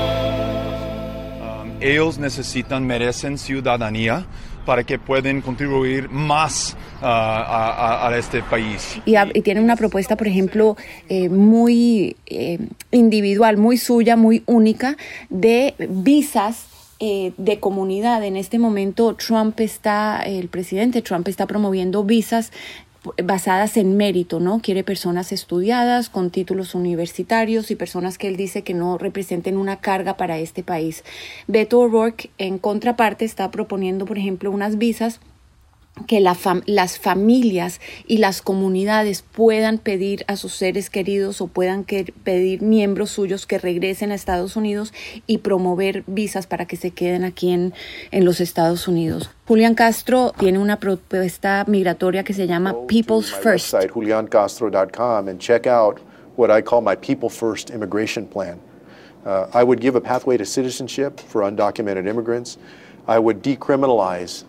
Ellos 1.85 2.19
necesitan, 2.19 2.87
merecen 2.87 3.37
ciudadanía 3.37 4.25
para 4.65 4.83
que 4.85 4.99
puedan 4.99 5.43
contribuir 5.43 6.09
más 6.09 6.75
a, 7.03 8.05
a- 8.07 8.09
a 8.09 8.17
este 8.17 8.43
país. 8.43 8.97
y, 9.05 9.13
hab- 9.13 9.33
y 9.35 9.43
tiene 9.43 9.61
una 9.61 9.77
propuesta, 9.77 10.17
por 10.17 10.27
ejemplo, 10.27 10.77
eh, 11.11 11.29
muy 11.29 12.17
eh, 12.25 12.59
individual, 12.91 13.59
muy 13.59 13.77
suya, 13.77 14.17
muy 14.17 14.43
única, 14.47 14.97
de 15.29 15.75
visas 15.91 16.65
eh, 17.01 17.33
de 17.37 17.59
comunidad. 17.61 18.25
En 18.25 18.37
este 18.37 18.59
momento 18.59 19.15
Trump 19.17 19.61
está, 19.61 20.23
el 20.23 20.49
presidente 20.49 21.03
Trump 21.03 21.29
está 21.29 21.45
promoviendo 21.47 22.03
visas 22.05 22.51
basadas 23.23 23.77
en 23.77 23.97
mérito, 23.97 24.41
¿no? 24.41 24.61
Quiere 24.61 24.85
personas 24.85 25.33
estudiadas, 25.33 26.09
con 26.09 26.31
títulos 26.31 26.75
universitarios 26.75 27.71
y 27.71 27.77
personas 27.77 28.19
que 28.19 28.29
él 28.29 28.37
dice 28.37 28.63
que 28.63 28.75
no 28.75 28.99
representen 28.99 29.57
una 29.57 29.81
carga 29.81 30.17
para 30.17 30.39
este 30.39 30.63
país. 30.63 31.05
Beto 31.47 31.81
O'Rourke, 31.81 32.31
en 32.39 32.59
contraparte, 32.59 33.25
está 33.25 33.51
proponiendo, 33.51 34.05
por 34.05 34.19
ejemplo, 34.19 34.51
unas 34.51 34.79
visas 34.79 35.21
que 36.09 36.21
la 36.21 36.35
fam- 36.35 36.63
las 36.67 36.99
familias 36.99 37.81
y 38.07 38.19
las 38.19 38.43
comunidades 38.43 39.23
puedan 39.23 39.79
pedir 39.79 40.25
a 40.27 40.35
sus 40.37 40.53
seres 40.55 40.91
queridos 40.91 41.41
o 41.41 41.47
puedan 41.47 41.85
que- 41.85 42.13
pedir 42.25 42.63
miembros 42.63 43.11
suyos 43.11 43.47
que 43.47 43.59
regresen 43.59 44.11
a 44.11 44.17
Estados 44.17 44.57
Unidos 44.57 44.93
y 45.29 45.39
promover 45.39 46.03
visas 46.09 46.47
para 46.49 46.67
que 46.67 46.77
se 46.77 46.91
queden 46.91 47.25
aquí 47.25 47.51
en, 47.53 47.73
en 48.11 48.25
los 48.25 48.41
Estados 48.41 48.89
Unidos. 48.89 49.31
Julián 49.47 49.75
Castro 49.77 50.33
tiene 50.39 50.59
una 50.59 50.81
propuesta 50.81 51.65
migratoria 51.69 52.25
que 52.25 52.35
se 52.35 52.47
llama 52.49 52.75
People's 52.89 53.31
First. 53.33 53.73
juliancastro.com, 53.93 55.29
and 55.29 55.39
check 55.41 55.67
out 55.67 56.01
what 56.37 56.51
I 56.51 56.63
call 56.63 56.81
my 56.83 56.97
People 56.97 57.29
First 57.29 57.71
immigration 57.71 58.27
plan. 58.27 58.59
Uh, 59.25 59.47
I 59.55 59.63
would 59.65 59.81
give 59.81 59.97
a 59.97 60.01
pathway 60.01 60.37
to 60.37 60.45
citizenship 60.45 61.21
for 61.21 61.43
undocumented 61.43 62.07
immigrants. 62.07 62.59
I 63.07 63.19
would 63.19 63.43
decriminalize 63.43 64.45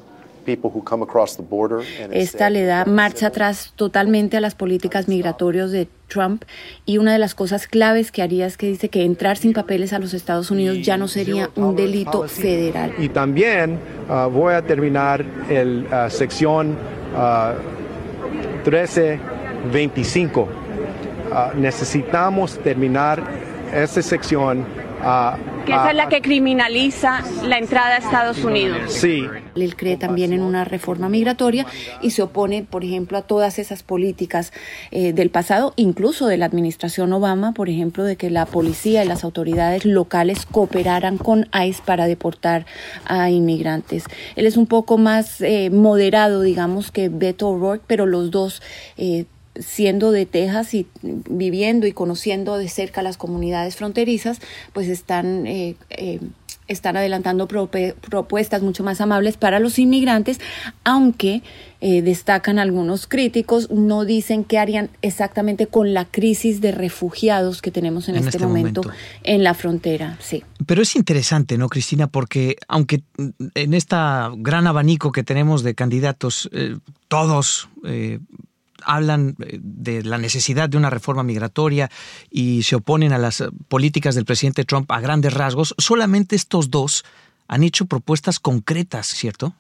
people 0.46 0.72
who 0.74 0.82
come 0.84 1.04
across 1.04 1.36
the 1.36 1.44
border. 1.44 1.84
And 2.02 2.14
Esta 2.14 2.50
le 2.50 2.64
da 2.64 2.86
marcha 2.86 3.28
atrás 3.28 3.74
totalmente 3.76 4.38
a 4.38 4.42
las 4.42 4.56
políticas 4.56 5.08
migratorias 5.08 5.72
de 5.72 5.88
Trump 6.08 6.44
y 6.86 7.00
una 7.00 7.14
de 7.14 7.20
las 7.20 7.36
cosas 7.36 7.68
claves 7.68 8.12
que 8.12 8.22
haría 8.22 8.46
es 8.46 8.58
que 8.58 8.68
dice 8.68 8.90
que 8.90 9.04
entrar 9.04 9.38
sin 9.38 9.54
papeles 9.54 9.92
a 9.92 10.00
los 10.00 10.14
Estados 10.14 10.52
Unidos 10.52 10.78
ya 10.82 10.98
no 10.98 11.08
sería 11.08 11.50
un 11.56 11.76
delito 11.76 12.28
federal. 12.28 12.94
Y 12.98 13.10
también 13.10 13.80
ah, 14.08 14.30
voy 14.32 14.54
a 14.54 14.62
terminar 14.62 15.26
el 15.50 15.88
ah, 15.92 16.10
sección 16.10 16.78
ah, 17.16 17.56
1325. 18.64 20.48
Ah, 21.32 21.52
necesitamos 21.56 22.60
terminar 22.60 23.24
esa 23.74 24.02
sección. 24.02 24.66
Ah, 25.06 25.38
Que 25.66 25.72
esa 25.72 25.92
es 25.92 25.96
la 25.96 26.10
que 26.10 26.22
criminaliza 26.22 27.24
la 27.44 27.58
entrada 27.58 27.96
a 27.96 27.98
Estados 27.98 28.44
Unidos. 28.44 28.92
Sí. 28.92 29.26
Él 29.56 29.76
cree 29.76 29.98
también 29.98 30.34
en 30.34 30.42
una 30.42 30.66
reforma 30.66 31.08
migratoria 31.10 31.66
y 32.02 32.12
se 32.12 32.22
opone, 32.22 32.64
por 32.70 32.84
ejemplo, 32.84 33.18
a 33.18 33.22
todas 33.22 33.60
esas 33.60 33.84
políticas 33.84 34.52
eh, 34.92 35.14
del 35.14 35.30
pasado, 35.30 35.74
incluso 35.76 36.28
de 36.28 36.38
la 36.38 36.46
administración 36.46 37.14
Obama, 37.14 37.54
por 37.54 37.70
ejemplo, 37.70 38.04
de 38.04 38.16
que 38.16 38.30
la 38.30 38.46
policía 38.46 39.04
y 39.04 39.08
las 39.08 39.24
autoridades 39.24 39.86
locales 39.86 40.46
cooperaran 40.46 41.18
con 41.18 41.48
ICE 41.54 41.82
para 41.86 42.08
deportar 42.08 42.66
a 43.06 43.30
inmigrantes. 43.30 44.06
Él 44.36 44.46
es 44.46 44.58
un 44.58 44.68
poco 44.68 44.98
más 44.98 45.42
eh, 45.42 45.70
moderado, 45.70 46.42
digamos, 46.42 46.92
que 46.92 47.10
Beto 47.10 47.50
O'Rourke, 47.50 47.84
pero 47.88 48.06
los 48.06 48.32
dos 48.32 48.62
eh, 48.98 49.26
siendo 49.60 50.12
de 50.12 50.26
Texas 50.26 50.74
y 50.74 50.88
viviendo 51.02 51.88
y 51.88 51.94
conociendo 51.94 52.58
de 52.58 52.70
cerca 52.70 53.02
las 53.02 53.18
comunidades 53.18 53.76
fronterizas, 53.76 54.40
pues 54.74 54.88
están, 54.88 55.48
eh, 55.48 55.76
eh, 55.90 56.20
están 56.68 56.98
adelantando 56.98 57.48
propuestas 57.48 58.62
mucho 58.62 58.84
más 58.84 59.00
amables 59.02 59.38
para 59.38 59.60
los 59.60 59.78
inmigrantes, 59.78 60.40
aunque 60.84 61.44
eh, 61.82 62.02
destacan 62.02 62.58
algunos 62.58 63.06
críticos, 63.06 63.70
no 63.70 64.06
dicen 64.06 64.44
qué 64.44 64.58
harían 64.58 64.90
exactamente 65.04 65.68
con 65.68 65.94
la 65.94 66.06
crisis 66.06 66.62
de 66.62 66.72
refugiados 66.72 67.62
que 67.62 67.70
tenemos 67.70 68.10
en, 68.10 68.16
En 68.16 68.20
este, 68.24 68.38
este 68.38 68.48
momento, 68.48 68.82
momento. 68.82 69.04
en 69.24 69.44
la 69.44 69.54
frontera. 69.54 70.18
Sí. 70.20 70.44
Pero 70.66 70.82
es 70.82 70.96
interesante, 70.96 71.58
¿no, 71.58 71.70
Cristina? 71.70 72.08
Porque 72.08 72.56
aunque 72.68 73.04
en 73.54 73.74
este 73.76 73.96
gran 74.38 74.66
abanico 74.66 75.12
que 75.12 75.24
tenemos 75.24 75.62
de 75.62 75.76
candidatos, 75.76 76.50
eh, 76.54 76.78
todos 77.08 77.70
eh, 77.84 78.20
hablan 78.86 79.36
eh, 79.40 79.60
de 79.62 80.04
la 80.04 80.18
necesidad 80.18 80.70
de 80.70 80.78
una 80.78 80.90
reforma 80.90 81.24
migratoria 81.24 81.90
y 82.30 82.64
se 82.64 82.76
oponen 82.76 83.14
a 83.14 83.18
las 83.18 83.42
eh, 83.42 83.50
políticas 83.68 84.16
del 84.16 84.26
presidente 84.26 84.66
Trump 84.66 84.92
a 84.92 85.00
grandes 85.00 85.34
rasgos, 85.34 85.76
solamente 85.78 86.36
estos 86.36 86.70
dos 86.70 87.04
han 87.48 87.64
hecho 87.64 87.86
propuestas 87.86 88.40
concretas, 88.40 89.08
¿cierto? 89.08 89.54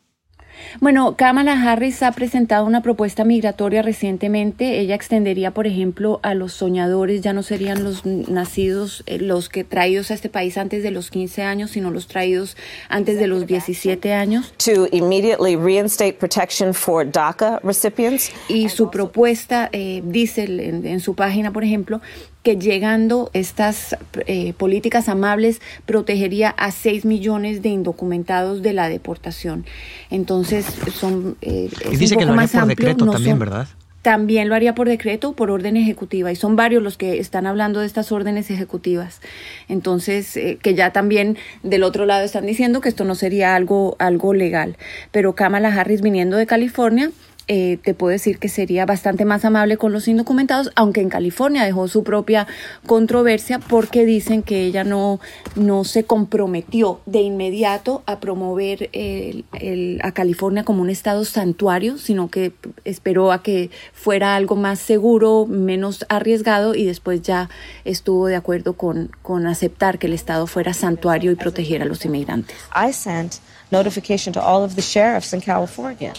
Bueno, 0.79 1.15
Kamala 1.15 1.53
Harris 1.53 2.03
ha 2.03 2.11
presentado 2.11 2.65
una 2.65 2.81
propuesta 2.81 3.23
migratoria 3.23 3.81
recientemente. 3.81 4.79
Ella 4.79 4.95
extendería, 4.95 5.51
por 5.51 5.67
ejemplo, 5.67 6.19
a 6.23 6.33
los 6.33 6.53
soñadores, 6.53 7.21
ya 7.21 7.33
no 7.33 7.43
serían 7.43 7.83
los 7.83 8.05
nacidos, 8.05 9.03
eh, 9.05 9.19
los 9.19 9.49
que 9.49 9.63
traídos 9.63 10.11
a 10.11 10.13
este 10.13 10.29
país 10.29 10.57
antes 10.57 10.83
de 10.83 10.91
los 10.91 11.11
15 11.11 11.43
años, 11.43 11.71
sino 11.71 11.91
los 11.91 12.07
traídos 12.07 12.57
antes 12.89 13.17
de 13.17 13.27
los 13.27 13.47
17 13.47 14.13
años. 14.13 14.53
To 14.65 14.87
immediately 14.91 15.55
reinstate 15.55 16.13
protection 16.13 16.73
for 16.73 17.05
DACA 17.05 17.59
recipients. 17.63 18.31
Y 18.47 18.69
su 18.69 18.89
propuesta 18.89 19.69
eh, 19.71 20.01
dice 20.05 20.43
en, 20.43 20.85
en 20.85 20.99
su 20.99 21.15
página, 21.15 21.51
por 21.51 21.63
ejemplo, 21.63 22.01
que 22.45 22.57
llegando 22.57 23.31
estas 23.33 23.97
eh, 24.27 24.53
políticas 24.53 25.09
amables 25.09 25.61
protegería 25.87 26.51
a 26.51 26.69
6 26.71 27.03
millones 27.03 27.63
de 27.63 27.69
indocumentados 27.69 28.61
de 28.61 28.71
la 28.71 28.87
deportación. 28.87 29.65
Entonces, 30.11 30.65
son... 30.93 31.37
eh, 31.41 31.69
Y 31.91 31.95
dice 31.97 32.15
que 32.15 32.23
lo 32.25 32.31
haría 32.33 32.43
más 32.43 32.51
por 32.51 32.61
amplio, 32.61 32.75
decreto 32.77 33.05
no 33.05 33.11
también, 33.13 33.31
son- 33.33 33.39
¿verdad? 33.39 33.67
También 34.03 34.47
lo 34.49 34.53
haría 34.53 34.75
por 34.75 34.87
decreto 34.87 35.29
o 35.29 35.33
por 35.33 35.49
orden 35.49 35.75
ejecutiva. 35.75 36.31
Y 36.31 36.35
son 36.35 36.55
varios 36.55 36.83
los 36.83 36.95
que 36.95 37.17
están 37.17 37.47
hablando 37.47 37.79
de 37.79 37.87
estas 37.87 38.11
órdenes 38.11 38.51
ejecutivas. 38.51 39.19
Entonces, 39.67 40.37
eh, 40.37 40.59
que 40.61 40.75
ya 40.75 40.91
también 40.91 41.37
del 41.63 41.81
otro 41.81 42.05
lado 42.05 42.23
están 42.23 42.45
diciendo 42.45 42.81
que 42.81 42.89
esto 42.89 43.03
no 43.05 43.15
sería 43.15 43.55
algo, 43.55 43.95
algo 43.97 44.35
legal. 44.35 44.77
Pero 45.09 45.33
Kamala 45.33 45.69
Harris 45.69 46.01
viniendo 46.01 46.37
de 46.37 46.45
California, 46.45 47.09
eh, 47.47 47.77
te 47.83 47.93
puedo 47.93 48.11
decir 48.11 48.39
que 48.39 48.49
sería 48.49 48.85
bastante 48.85 49.23
más 49.25 49.45
amable 49.45 49.77
con 49.77 49.91
los 49.91 50.07
indocumentados, 50.07 50.71
aunque 50.75 51.01
en 51.01 51.09
California 51.09 51.63
dejó 51.63 51.87
su 51.87 52.03
propia 52.03 52.47
controversia 52.85 53.59
porque 53.59 54.05
dicen 54.05 54.41
que 54.43 54.63
ella 54.65 54.83
no, 54.83 55.19
no 55.55 55.83
se 55.83 56.05
comprometió 56.05 57.01
de 57.05 57.21
inmediato 57.21 58.03
a 58.07 58.19
promover 58.19 58.89
el- 58.91 59.99
a 60.03 60.11
California 60.11 60.63
como 60.63 60.81
un 60.81 60.89
estado 60.89 61.23
santuario, 61.25 61.97
sino 61.97 62.29
que 62.29 62.53
esperó 62.83 63.31
a 63.31 63.43
que 63.43 63.69
fuera 63.93 64.35
algo 64.35 64.55
más 64.55 64.79
seguro, 64.79 65.45
menos 65.47 66.05
arriesgado 66.09 66.75
y 66.75 66.85
después 66.85 67.21
ya 67.21 67.49
estuvo 67.83 68.27
de 68.27 68.35
acuerdo 68.35 68.73
con, 68.73 69.11
con 69.21 69.45
aceptar 69.47 69.99
que 69.99 70.07
el 70.07 70.13
estado 70.13 70.47
fuera 70.47 70.73
santuario 70.73 71.31
y 71.31 71.35
protegiera 71.35 71.85
a 71.85 71.87
los 71.87 72.03
inmigrantes. 72.05 72.55
I 72.75 72.91
sent 72.91 73.35
notification 73.71 74.33
to 74.33 74.39
all 74.41 74.63
of 74.63 74.75
the 74.75 74.81
sheriffs 74.81 75.33
in 75.33 75.41
California 75.41 76.13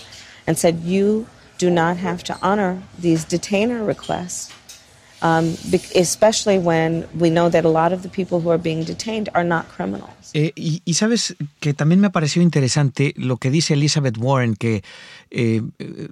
and 0.47 0.59
said, 0.59 0.81
you 0.81 1.27
do 1.59 1.71
not 1.71 1.97
have 1.97 2.23
to 2.25 2.39
honor 2.43 2.83
these 2.99 3.25
detainer 3.25 3.83
requests, 3.85 4.53
y, 10.33 10.83
y 10.85 10.95
sabes 10.95 11.37
que 11.61 11.73
también 11.73 12.01
me 12.01 12.09
ha 12.09 12.13
parecido 12.13 12.43
interesante 12.43 13.15
lo 13.17 13.39
que 13.39 13.51
dice 13.51 13.75
Elizabeth 13.75 14.19
Warren, 14.19 14.55
que 14.55 14.83
eh, 15.31 15.63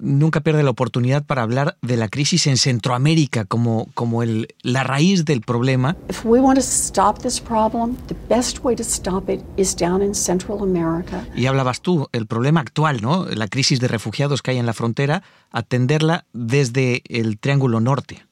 nunca 0.01 0.41
pierde 0.41 0.63
la 0.63 0.71
oportunidad 0.71 1.25
para 1.25 1.43
hablar 1.43 1.77
de 1.83 1.97
la 1.97 2.09
crisis 2.09 2.47
en 2.47 2.57
Centroamérica 2.57 3.45
como, 3.45 3.89
como 3.95 4.23
el, 4.23 4.49
la 4.63 4.85
raíz 4.85 5.25
del 5.25 5.41
problema. 5.41 5.97
If 6.09 6.25
we 6.25 6.41
want 6.41 6.59
to 6.59 6.65
stop 6.65 7.21
this 7.21 7.41
problem, 7.41 7.97
the 8.07 8.17
best 8.29 8.65
way 8.65 8.75
to 8.77 8.83
stop 8.83 9.29
it 9.29 9.41
is 9.57 9.77
down 9.77 10.03
in 10.03 10.15
Central 10.15 10.59
America. 10.63 11.27
Y 11.37 11.47
hablabas 11.47 11.81
tú, 11.81 12.09
el 12.13 12.27
problema 12.27 12.61
actual, 12.61 13.03
¿no? 13.03 13.27
La 13.27 13.49
crisis 13.49 13.81
de 13.81 13.89
refugiados 13.89 14.43
que 14.43 14.53
hay 14.53 14.59
en 14.59 14.67
la 14.67 14.73
frontera, 14.73 15.23
atenderla 15.51 16.25
desde 16.33 17.03
el 17.09 17.39
Triángulo 17.39 17.81
Norte. 17.81 18.25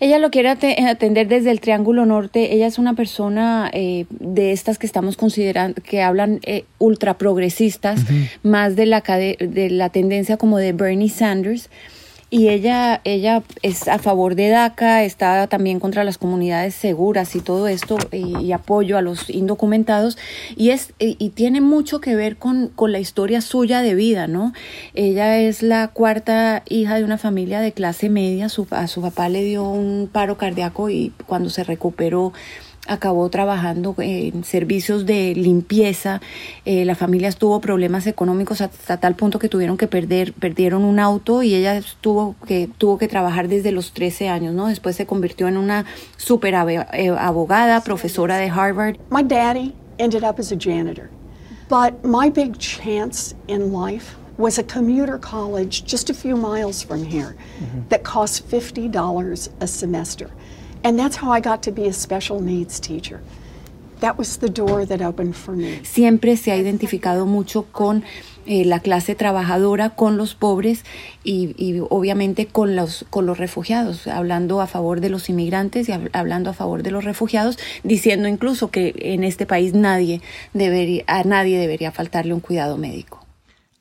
Ella 0.00 0.18
lo 0.18 0.30
quiere 0.30 0.48
ate- 0.48 0.80
atender 0.86 1.28
desde 1.28 1.50
el 1.50 1.60
Triángulo 1.60 2.06
Norte. 2.06 2.54
Ella 2.54 2.66
es 2.66 2.78
una 2.78 2.94
persona 2.94 3.70
eh, 3.72 4.06
de 4.10 4.52
estas 4.52 4.78
que 4.78 4.86
estamos 4.86 5.16
considerando, 5.16 5.80
que 5.82 6.02
hablan 6.02 6.40
eh, 6.44 6.64
ultra 6.78 7.18
progresistas, 7.18 8.00
más 8.42 8.76
de 8.76 8.86
la, 8.86 9.00
de 9.02 9.68
la 9.70 9.90
tendencia 9.90 10.36
como 10.36 10.58
de 10.58 10.72
Bernie 10.72 11.08
Sanders. 11.10 11.68
Y 12.32 12.48
ella, 12.48 13.00
ella 13.02 13.42
es 13.62 13.88
a 13.88 13.98
favor 13.98 14.36
de 14.36 14.50
DACA, 14.50 15.02
está 15.02 15.48
también 15.48 15.80
contra 15.80 16.04
las 16.04 16.16
comunidades 16.16 16.76
seguras 16.76 17.34
y 17.34 17.40
todo 17.40 17.66
esto, 17.66 17.98
y, 18.12 18.52
apoyo 18.52 18.96
a 18.96 19.02
los 19.02 19.28
indocumentados, 19.30 20.16
y, 20.54 20.70
es, 20.70 20.92
y, 21.00 21.16
y 21.18 21.30
tiene 21.30 21.60
mucho 21.60 22.00
que 22.00 22.14
ver 22.14 22.36
con, 22.36 22.68
con, 22.68 22.92
la 22.92 23.00
historia 23.00 23.40
suya 23.40 23.82
de 23.82 23.96
vida, 23.96 24.28
¿no? 24.28 24.52
Ella 24.94 25.38
es 25.38 25.64
la 25.64 25.88
cuarta 25.88 26.62
hija 26.68 26.94
de 26.96 27.04
una 27.04 27.18
familia 27.18 27.60
de 27.60 27.72
clase 27.72 28.08
media, 28.08 28.48
su, 28.48 28.68
a 28.70 28.86
su 28.86 29.02
papá 29.02 29.28
le 29.28 29.42
dio 29.42 29.68
un 29.68 30.08
paro 30.10 30.38
cardíaco 30.38 30.88
y 30.88 31.12
cuando 31.26 31.50
se 31.50 31.64
recuperó, 31.64 32.32
acabó 32.90 33.28
trabajando 33.30 33.94
en 33.98 34.42
servicios 34.42 35.06
de 35.06 35.34
limpieza. 35.34 36.20
Eh, 36.64 36.84
la 36.84 36.96
familia 36.96 37.30
tuvo 37.30 37.60
problemas 37.60 38.06
económicos 38.08 38.60
hasta 38.60 38.96
tal 38.96 39.14
punto 39.14 39.38
que 39.38 39.48
tuvieron 39.48 39.76
que 39.76 39.86
perder, 39.86 40.32
perdieron 40.32 40.82
un 40.82 40.98
auto 40.98 41.44
y 41.44 41.54
ella 41.54 41.80
tuvo 42.00 42.34
que, 42.46 42.68
tuvo 42.78 42.98
que 42.98 43.06
trabajar 43.06 43.46
desde 43.46 43.70
los 43.70 43.92
13 43.92 44.28
años, 44.28 44.54
¿no? 44.54 44.66
Después 44.66 44.96
se 44.96 45.06
convirtió 45.06 45.46
en 45.46 45.56
una 45.56 45.86
super 46.16 46.54
eh, 46.54 47.14
abogada, 47.16 47.80
profesora 47.82 48.36
de 48.38 48.50
Harvard. 48.50 48.96
My 49.08 49.22
daddy 49.22 49.72
ended 49.98 50.24
up 50.24 50.40
as 50.40 50.50
a 50.50 50.56
janitor, 50.56 51.10
but 51.68 52.04
my 52.04 52.28
big 52.28 52.58
chance 52.58 53.36
in 53.46 53.72
life 53.72 54.16
was 54.36 54.58
a 54.58 54.64
commuter 54.64 55.18
college 55.18 55.84
just 55.84 56.10
a 56.10 56.14
few 56.14 56.34
miles 56.34 56.82
from 56.82 57.04
here 57.04 57.36
mm 57.60 57.66
-hmm. 57.66 57.88
that 57.88 58.02
cost 58.02 58.42
$50 58.50 59.50
a 59.60 59.66
semester. 59.66 60.28
And 60.82 60.98
that's 60.98 61.16
how 61.16 61.30
I 61.30 61.40
got 61.40 61.62
to 61.64 61.72
be 61.72 61.86
a 61.86 61.92
special 61.92 62.40
needs 62.40 62.80
teacher. 62.80 63.20
That 64.00 64.16
was 64.16 64.38
the 64.38 64.48
door 64.48 64.86
that 64.86 65.02
opened 65.02 65.36
for 65.36 65.54
me. 65.54 65.80
Siempre 65.84 66.36
se 66.38 66.52
ha 66.52 66.56
identificado 66.56 67.26
mucho 67.26 67.66
con 67.70 68.02
eh, 68.46 68.64
la 68.64 68.80
clase 68.80 69.14
trabajadora, 69.14 69.90
con 69.90 70.16
los 70.16 70.34
pobres 70.34 70.84
y, 71.22 71.54
y, 71.58 71.80
obviamente 71.90 72.46
con 72.46 72.76
los, 72.76 73.04
con 73.10 73.26
los 73.26 73.36
refugiados, 73.36 74.06
hablando 74.06 74.62
a 74.62 74.66
favor 74.66 75.02
de 75.02 75.10
los 75.10 75.28
inmigrantes 75.28 75.90
y 75.90 75.92
hablando 76.14 76.48
a 76.48 76.54
favor 76.54 76.82
de 76.82 76.90
los 76.90 77.04
refugiados, 77.04 77.58
diciendo 77.84 78.26
incluso 78.26 78.70
que 78.70 78.94
en 78.96 79.24
este 79.24 79.44
país 79.44 79.74
nadie 79.74 80.22
debería, 80.54 81.04
a 81.06 81.22
nadie 81.24 81.58
debería 81.58 81.92
faltarle 81.92 82.32
un 82.32 82.40
cuidado 82.40 82.78
médico. 82.78 83.26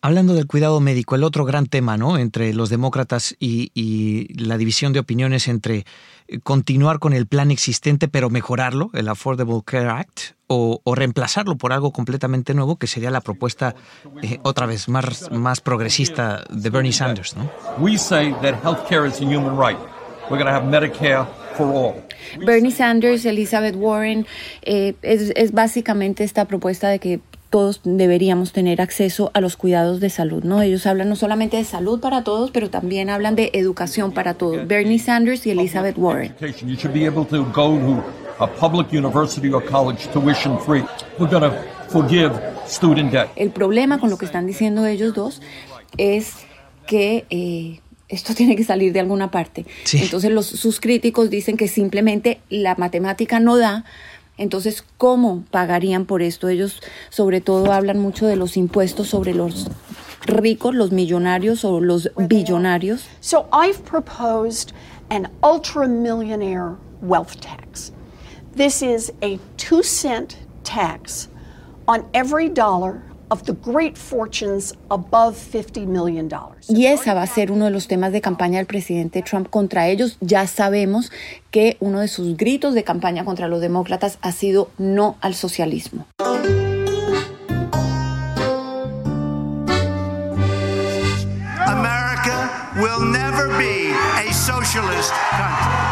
Hablando 0.02 0.34
del 0.34 0.48
cuidado 0.48 0.80
médico, 0.82 1.16
el 1.16 1.24
otro 1.24 1.46
gran 1.46 1.66
tema, 1.66 1.98
¿no? 1.98 2.18
Entre 2.18 2.54
los 2.54 2.70
demócratas 2.70 3.36
y, 3.40 3.72
y 3.74 4.34
la 4.34 4.58
división 4.58 4.94
de 4.94 5.00
opiniones 5.00 5.48
entre 5.48 5.86
continuar 6.44 7.00
con 7.00 7.14
el 7.14 7.28
plan 7.28 7.52
existente 7.52 8.08
pero 8.08 8.30
mejorarlo, 8.30 8.90
el 8.94 9.08
Affordable 9.08 9.62
Care 9.66 9.90
Act, 9.90 10.20
o, 10.48 10.82
o 10.84 10.96
reemplazarlo 10.96 11.58
por 11.58 11.74
algo 11.74 11.92
completamente 11.92 12.54
nuevo, 12.54 12.78
que 12.78 12.88
sería 12.88 13.12
la 13.12 13.22
propuesta 13.22 13.76
eh, 14.24 14.40
otra 14.44 14.66
vez 14.66 14.90
más, 14.90 15.32
más 15.32 15.62
progresista 15.62 16.44
de 16.50 16.70
Bernie 16.70 16.92
Sanders, 16.92 17.36
¿no? 17.36 17.50
We 17.78 17.98
say 17.98 18.32
that 18.42 18.62
healthcare 18.64 19.08
is 19.08 19.22
a 19.22 19.26
human 19.26 19.58
right. 19.58 19.80
We're 20.30 20.38
going 20.38 20.46
to 20.46 20.54
have 20.54 20.66
Medicare 20.66 21.28
for 21.56 21.68
all. 21.68 22.04
Bernie 22.46 22.72
Sanders, 22.72 23.26
Elizabeth 23.26 23.76
Warren, 23.76 24.26
eh, 24.62 24.96
es, 25.02 25.32
es 25.36 25.52
básicamente 25.52 26.24
esta 26.24 26.46
propuesta 26.46 26.90
de 26.90 27.00
que 27.00 27.20
todos 27.50 27.82
deberíamos 27.84 28.52
tener 28.52 28.82
acceso 28.82 29.32
a 29.34 29.42
los 29.42 29.58
cuidados 29.58 30.00
de 30.00 30.10
salud, 30.10 30.44
¿no? 30.44 30.62
Ellos 30.62 30.86
hablan 30.86 31.10
no 31.10 31.16
solamente 31.16 31.58
de 31.58 31.64
salud 31.64 32.00
para 32.00 32.24
todos, 32.24 32.52
pero 32.52 32.70
también 32.70 33.10
hablan 33.10 33.36
de 33.36 33.50
educación 33.54 34.12
para 34.12 34.36
todos. 34.36 34.68
Bernie 34.68 35.00
Sanders 35.00 35.46
y 35.48 35.52
Elizabeth 35.52 35.98
Warren. 35.98 36.36
You 36.40 36.76
should 36.76 36.94
be 36.94 37.08
able 37.08 37.26
to 37.26 37.44
go 37.46 37.78
to 37.80 38.04
a 38.40 38.48
public 38.48 38.92
university 38.92 39.52
or 39.52 39.64
college 39.64 40.08
tuition 40.14 40.60
free. 40.60 40.84
We're 41.18 41.30
going 41.30 41.44
to 41.44 41.58
forgive 41.90 42.32
student 42.68 43.12
debt. 43.12 43.30
El 43.36 43.50
problema 43.50 44.00
con 44.00 44.10
lo 44.10 44.18
que 44.18 44.26
están 44.26 44.46
diciendo 44.46 44.86
ellos 44.86 45.14
dos 45.14 45.42
es 45.98 46.34
que 46.86 47.26
eh, 47.30 47.82
esto 48.08 48.34
tiene 48.36 48.56
que 48.56 48.64
salir 48.64 48.94
de 48.94 49.00
alguna 49.00 49.32
parte. 49.32 49.66
Sí. 49.84 50.00
Entonces 50.02 50.32
los, 50.32 50.46
sus 50.46 50.80
críticos 50.80 51.30
dicen 51.30 51.58
que 51.58 51.68
simplemente 51.68 52.42
la 52.50 52.76
matemática 52.76 53.40
no 53.40 53.58
da 53.58 53.86
entonces, 54.40 54.86
¿cómo 54.98 55.44
pagarían 55.52 56.06
por 56.06 56.22
esto? 56.22 56.48
Ellos 56.48 56.82
sobre 57.10 57.42
todo 57.42 57.74
hablan 57.74 58.00
mucho 58.00 58.26
de 58.26 58.38
los 58.38 58.56
impuestos 58.56 59.10
sobre 59.10 59.34
los 59.34 59.68
ricos, 60.26 60.74
los 60.74 60.92
millonarios 60.92 61.66
o 61.66 61.82
los 61.82 62.10
billonarios. 62.16 63.06
So 63.20 63.48
I've 63.52 63.84
proposed 63.84 64.72
an 65.12 65.30
ultra 65.44 65.88
millionaire 65.90 66.78
wealth 67.02 67.42
tax. 67.42 67.92
This 68.56 68.82
is 68.82 69.12
a 69.22 69.40
two 69.58 69.84
cent 69.84 70.38
tax 70.64 71.28
on 71.86 72.06
every 72.14 72.48
dollar 72.48 73.02
of 73.30 73.44
the 73.44 73.54
great 73.54 73.98
fortunes 73.98 74.74
above 74.90 75.36
50 75.36 75.86
million 75.86 76.28
dollars. 76.28 76.70
Y 76.70 76.88
esa 76.88 77.14
va 77.14 77.24
a 77.24 77.28
ser 77.28 77.52
uno 77.52 77.66
de 77.66 77.72
los 77.72 77.88
temas 77.88 78.12
de 78.12 78.22
campaña 78.22 78.58
del 78.58 78.68
presidente 78.68 79.22
Trump 79.22 79.50
contra 79.50 79.88
ellos. 79.88 80.18
Ya 80.22 80.46
sabemos 80.48 81.12
que 81.52 81.78
uno 81.80 82.00
de 82.00 82.08
sus 82.08 82.38
gritos 82.38 82.74
de 82.74 82.84
campaña 82.84 83.26
contra 83.26 83.48
los 83.48 83.62
demócratas 83.62 84.18
ha 84.22 84.32
sido 84.32 84.70
no 84.78 85.18
al 85.22 85.36
socialismo. 85.36 86.06
America 91.66 92.74
will 92.78 93.06
never 93.12 93.48
be 93.58 93.92
a 94.18 94.34
socialist 94.34 95.14
country. 95.32 95.89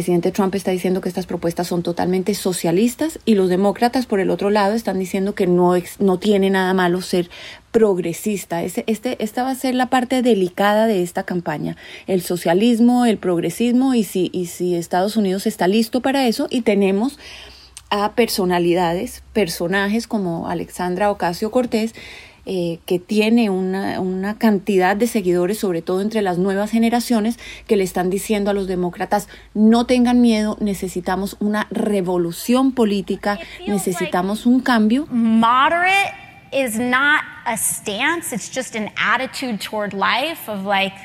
Presidente 0.00 0.32
Trump 0.32 0.54
está 0.54 0.70
diciendo 0.70 1.02
que 1.02 1.10
estas 1.10 1.26
propuestas 1.26 1.66
son 1.66 1.82
totalmente 1.82 2.32
socialistas 2.32 3.18
y 3.26 3.34
los 3.34 3.50
demócratas, 3.50 4.06
por 4.06 4.18
el 4.18 4.30
otro 4.30 4.48
lado, 4.48 4.72
están 4.72 4.98
diciendo 4.98 5.34
que 5.34 5.46
no, 5.46 5.74
no 5.98 6.18
tiene 6.18 6.48
nada 6.48 6.72
malo 6.72 7.02
ser 7.02 7.28
progresista. 7.70 8.62
Este, 8.62 8.84
esta 9.22 9.42
va 9.42 9.50
a 9.50 9.54
ser 9.54 9.74
la 9.74 9.90
parte 9.90 10.22
delicada 10.22 10.86
de 10.86 11.02
esta 11.02 11.24
campaña. 11.24 11.76
El 12.06 12.22
socialismo, 12.22 13.04
el 13.04 13.18
progresismo 13.18 13.92
y 13.92 14.04
si, 14.04 14.30
y 14.32 14.46
si 14.46 14.74
Estados 14.74 15.18
Unidos 15.18 15.46
está 15.46 15.68
listo 15.68 16.00
para 16.00 16.26
eso 16.26 16.46
y 16.48 16.62
tenemos 16.62 17.18
a 17.90 18.12
personalidades, 18.14 19.22
personajes 19.34 20.06
como 20.06 20.48
Alexandra 20.48 21.10
Ocasio 21.10 21.50
Cortés, 21.50 21.94
eh, 22.52 22.80
que 22.84 22.98
tiene 22.98 23.48
una, 23.48 24.00
una, 24.00 24.36
cantidad 24.36 24.96
de 24.96 25.06
seguidores, 25.06 25.58
sobre 25.58 25.82
todo 25.82 26.00
entre 26.00 26.20
las 26.20 26.36
nuevas 26.36 26.72
generaciones, 26.72 27.38
que 27.68 27.76
le 27.76 27.84
están 27.84 28.10
diciendo 28.10 28.50
a 28.50 28.54
los 28.54 28.66
demócratas, 28.66 29.28
no 29.54 29.86
tengan 29.86 30.20
miedo, 30.20 30.56
necesitamos 30.58 31.36
una 31.38 31.68
revolución 31.70 32.72
política, 32.72 33.38
necesitamos 33.68 34.46
un 34.46 34.58
cambio. 34.58 35.06
Moderate 35.12 36.12
is 36.52 36.76
not 36.76 37.20
a 37.46 37.56
stance, 37.56 38.34
it's 38.34 38.50
just 38.52 38.74
an 38.74 38.90
attitude 38.96 39.60
toward 39.60 39.92
life 39.92 40.50
of 40.50 40.64
like, 40.66 40.96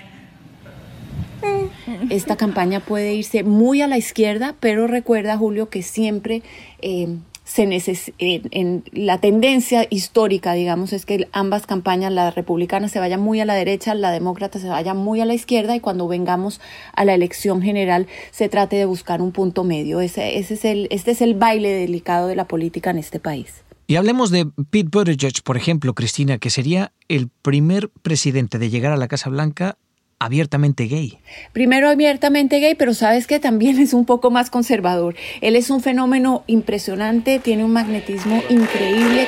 esta 2.10 2.38
campaña 2.38 2.80
puede 2.80 3.14
irse 3.14 3.44
muy 3.44 3.84
a 3.84 3.88
la 3.88 4.00
izquierda, 4.00 4.56
pero 4.60 4.88
recuerda, 4.88 5.38
Julio, 5.38 5.70
que 5.70 5.84
siempre 5.84 6.42
eh, 6.82 7.20
se 7.46 7.68
neces 7.68 8.12
en, 8.18 8.84
la 8.92 9.20
tendencia 9.20 9.88
histórica, 9.90 10.54
digamos, 10.54 10.92
es 10.92 11.06
que 11.06 11.30
ambas 11.32 11.68
campañas, 11.68 12.12
la 12.12 12.32
republicana 12.32 12.90
se 12.90 13.00
vaya 13.00 13.18
muy 13.18 13.40
a 13.40 13.46
la 13.46 13.54
derecha, 13.54 13.94
la 13.94 14.12
demócrata 14.12 14.60
se 14.60 14.68
vaya 14.68 14.94
muy 14.94 15.22
a 15.22 15.26
la 15.26 15.36
izquierda 15.36 15.76
y 15.76 15.80
cuando 15.80 16.08
vengamos 16.08 16.60
a 16.94 17.06
la 17.06 17.14
elección 17.14 17.62
general 17.62 18.08
se 18.32 18.50
trate 18.50 18.76
de 18.76 18.86
buscar 18.86 19.22
un 19.22 19.32
punto 19.32 19.64
medio. 19.64 20.02
Ese, 20.02 20.40
ese 20.40 20.56
es 20.56 20.66
el, 20.66 20.88
este 20.90 21.12
es 21.12 21.22
el 21.22 21.36
baile 21.36 21.70
delicado 21.70 22.28
de 22.28 22.36
la 22.36 22.48
política 22.48 22.90
en 22.90 22.98
este 22.98 23.20
país. 23.20 23.64
Y 23.88 23.98
hablemos 23.98 24.32
de 24.32 24.48
Pete 24.72 24.90
Buttigieg, 24.92 25.44
por 25.44 25.58
ejemplo, 25.58 25.94
Cristina, 25.94 26.40
que 26.40 26.50
sería 26.50 26.92
el 27.08 27.30
primer 27.44 27.90
presidente 27.90 28.58
de 28.58 28.72
llegar 28.72 28.92
a 28.92 28.98
la 28.98 29.08
Casa 29.08 29.30
Blanca 29.30 29.78
abiertamente 30.20 30.86
gay. 30.86 31.20
Primero 31.54 31.90
abiertamente 31.90 32.60
gay, 32.60 32.76
pero 32.76 32.94
sabes 32.94 33.28
que 33.28 33.40
también 33.40 33.80
es 33.82 33.94
un 33.94 34.06
poco 34.06 34.32
más 34.32 34.50
conservador. 34.50 35.16
Él 35.42 35.56
es 35.56 35.70
un 35.70 35.82
fenómeno 35.82 36.44
impresionante, 36.48 37.40
tiene 37.40 37.64
un 37.64 37.72
magnetismo 37.72 38.42
increíble. 38.50 39.28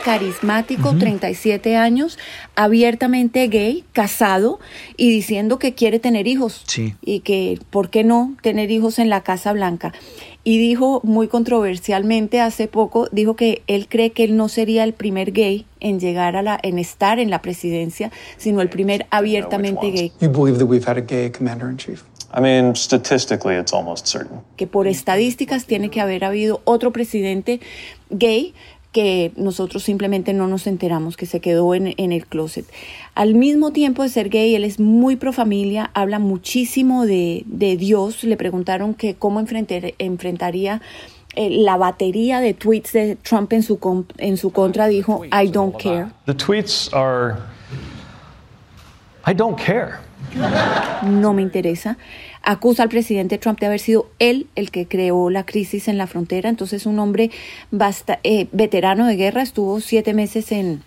carismático, 0.00 0.90
uh 0.90 0.92
-huh. 0.94 0.98
37 0.98 1.76
años, 1.76 2.18
abiertamente 2.56 3.46
gay, 3.48 3.84
casado 3.92 4.58
y 4.96 5.10
diciendo 5.10 5.58
que 5.58 5.74
quiere 5.74 5.98
tener 5.98 6.26
hijos. 6.26 6.62
Sí. 6.66 6.94
Y 7.02 7.20
que, 7.20 7.58
¿por 7.70 7.90
qué 7.90 8.02
no 8.02 8.34
tener 8.42 8.70
hijos 8.70 8.98
en 8.98 9.10
la 9.10 9.22
Casa 9.22 9.52
Blanca? 9.52 9.92
Y 10.42 10.58
dijo 10.58 11.00
muy 11.04 11.28
controversialmente 11.28 12.40
hace 12.40 12.66
poco, 12.66 13.08
dijo 13.12 13.36
que 13.36 13.62
él 13.66 13.88
cree 13.88 14.12
que 14.12 14.24
él 14.24 14.36
no 14.36 14.48
sería 14.48 14.84
el 14.84 14.94
primer 14.94 15.32
gay 15.32 15.66
en 15.80 16.00
llegar 16.00 16.34
a 16.36 16.42
la, 16.42 16.58
en 16.62 16.78
estar 16.78 17.18
en 17.18 17.28
la 17.28 17.42
presidencia, 17.42 18.10
sino 18.38 18.62
el 18.62 18.70
primer 18.70 19.06
abiertamente 19.10 19.90
gay. 19.90 20.12
You 20.20 20.30
believe 20.30 20.58
that 20.58 20.66
we've 20.66 20.88
had 20.88 20.96
a 20.96 21.02
gay 21.02 21.30
commander 21.30 21.68
in 21.68 21.76
chief? 21.76 22.04
I 22.32 22.40
mean, 22.40 22.74
statistically, 22.76 23.56
it's 23.56 23.72
almost 23.72 24.06
certain. 24.06 24.40
Que 24.56 24.66
por 24.66 24.86
estadísticas 24.86 25.66
tiene 25.66 25.90
que 25.90 26.00
haber 26.00 26.24
habido 26.24 26.60
otro 26.64 26.92
presidente 26.92 27.60
gay 28.08 28.54
que 28.92 29.32
nosotros 29.36 29.84
simplemente 29.84 30.32
no 30.32 30.48
nos 30.48 30.66
enteramos, 30.66 31.16
que 31.16 31.26
se 31.26 31.40
quedó 31.40 31.74
en, 31.74 31.94
en, 31.96 32.12
el 32.12 32.26
closet. 32.26 32.64
Al 33.14 33.34
mismo 33.34 33.70
tiempo 33.72 34.02
de 34.02 34.08
ser 34.08 34.28
gay, 34.28 34.54
él 34.54 34.64
es 34.64 34.80
muy 34.80 35.16
pro 35.16 35.32
familia, 35.32 35.90
habla 35.94 36.18
muchísimo 36.18 37.06
de, 37.06 37.44
de 37.46 37.76
Dios. 37.76 38.24
Le 38.24 38.36
preguntaron 38.36 38.94
que 38.94 39.14
cómo 39.14 39.38
enfrentar, 39.38 39.94
enfrentaría 39.98 40.82
eh, 41.36 41.48
la 41.50 41.76
batería 41.76 42.40
de 42.40 42.54
tweets 42.54 42.92
de 42.92 43.16
Trump 43.16 43.52
en 43.52 43.62
su, 43.62 44.04
en 44.18 44.36
su 44.36 44.50
contra 44.50 44.88
dijo, 44.88 45.24
I 45.26 45.48
don't 45.48 45.76
care. 45.76 46.08
The 46.26 46.34
tweets 46.34 46.92
are, 46.92 47.36
I 49.24 49.34
don't 49.34 49.56
care. 49.56 49.98
No 51.04 51.32
me 51.32 51.42
interesa. 51.42 51.96
Acusa 52.42 52.82
al 52.82 52.88
presidente 52.88 53.38
Trump 53.38 53.60
de 53.60 53.66
haber 53.66 53.80
sido 53.80 54.10
él 54.18 54.46
el 54.56 54.70
que 54.70 54.86
creó 54.86 55.30
la 55.30 55.44
crisis 55.44 55.88
en 55.88 55.98
la 55.98 56.06
frontera. 56.06 56.48
Entonces, 56.48 56.86
un 56.86 56.98
hombre 56.98 57.30
basta, 57.70 58.20
eh, 58.24 58.48
veterano 58.52 59.06
de 59.06 59.16
guerra, 59.16 59.42
estuvo 59.42 59.80
siete 59.80 60.14
meses 60.14 60.52
en, 60.52 60.82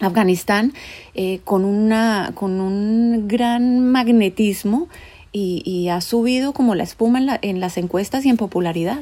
Afganistán 0.00 0.72
eh, 1.14 1.40
con, 1.44 1.64
una, 1.64 2.32
con 2.34 2.60
un 2.60 3.28
gran 3.28 3.80
magnetismo 3.80 4.88
y, 5.32 5.88
ha 5.88 6.00
subido 6.00 6.52
como 6.52 6.74
la 6.74 6.82
espuma 6.82 7.20
en, 7.20 7.38
en 7.42 7.60
las 7.60 7.76
encuestas 7.76 8.24
y 8.24 8.30
en 8.30 8.36
popularidad. 8.36 9.00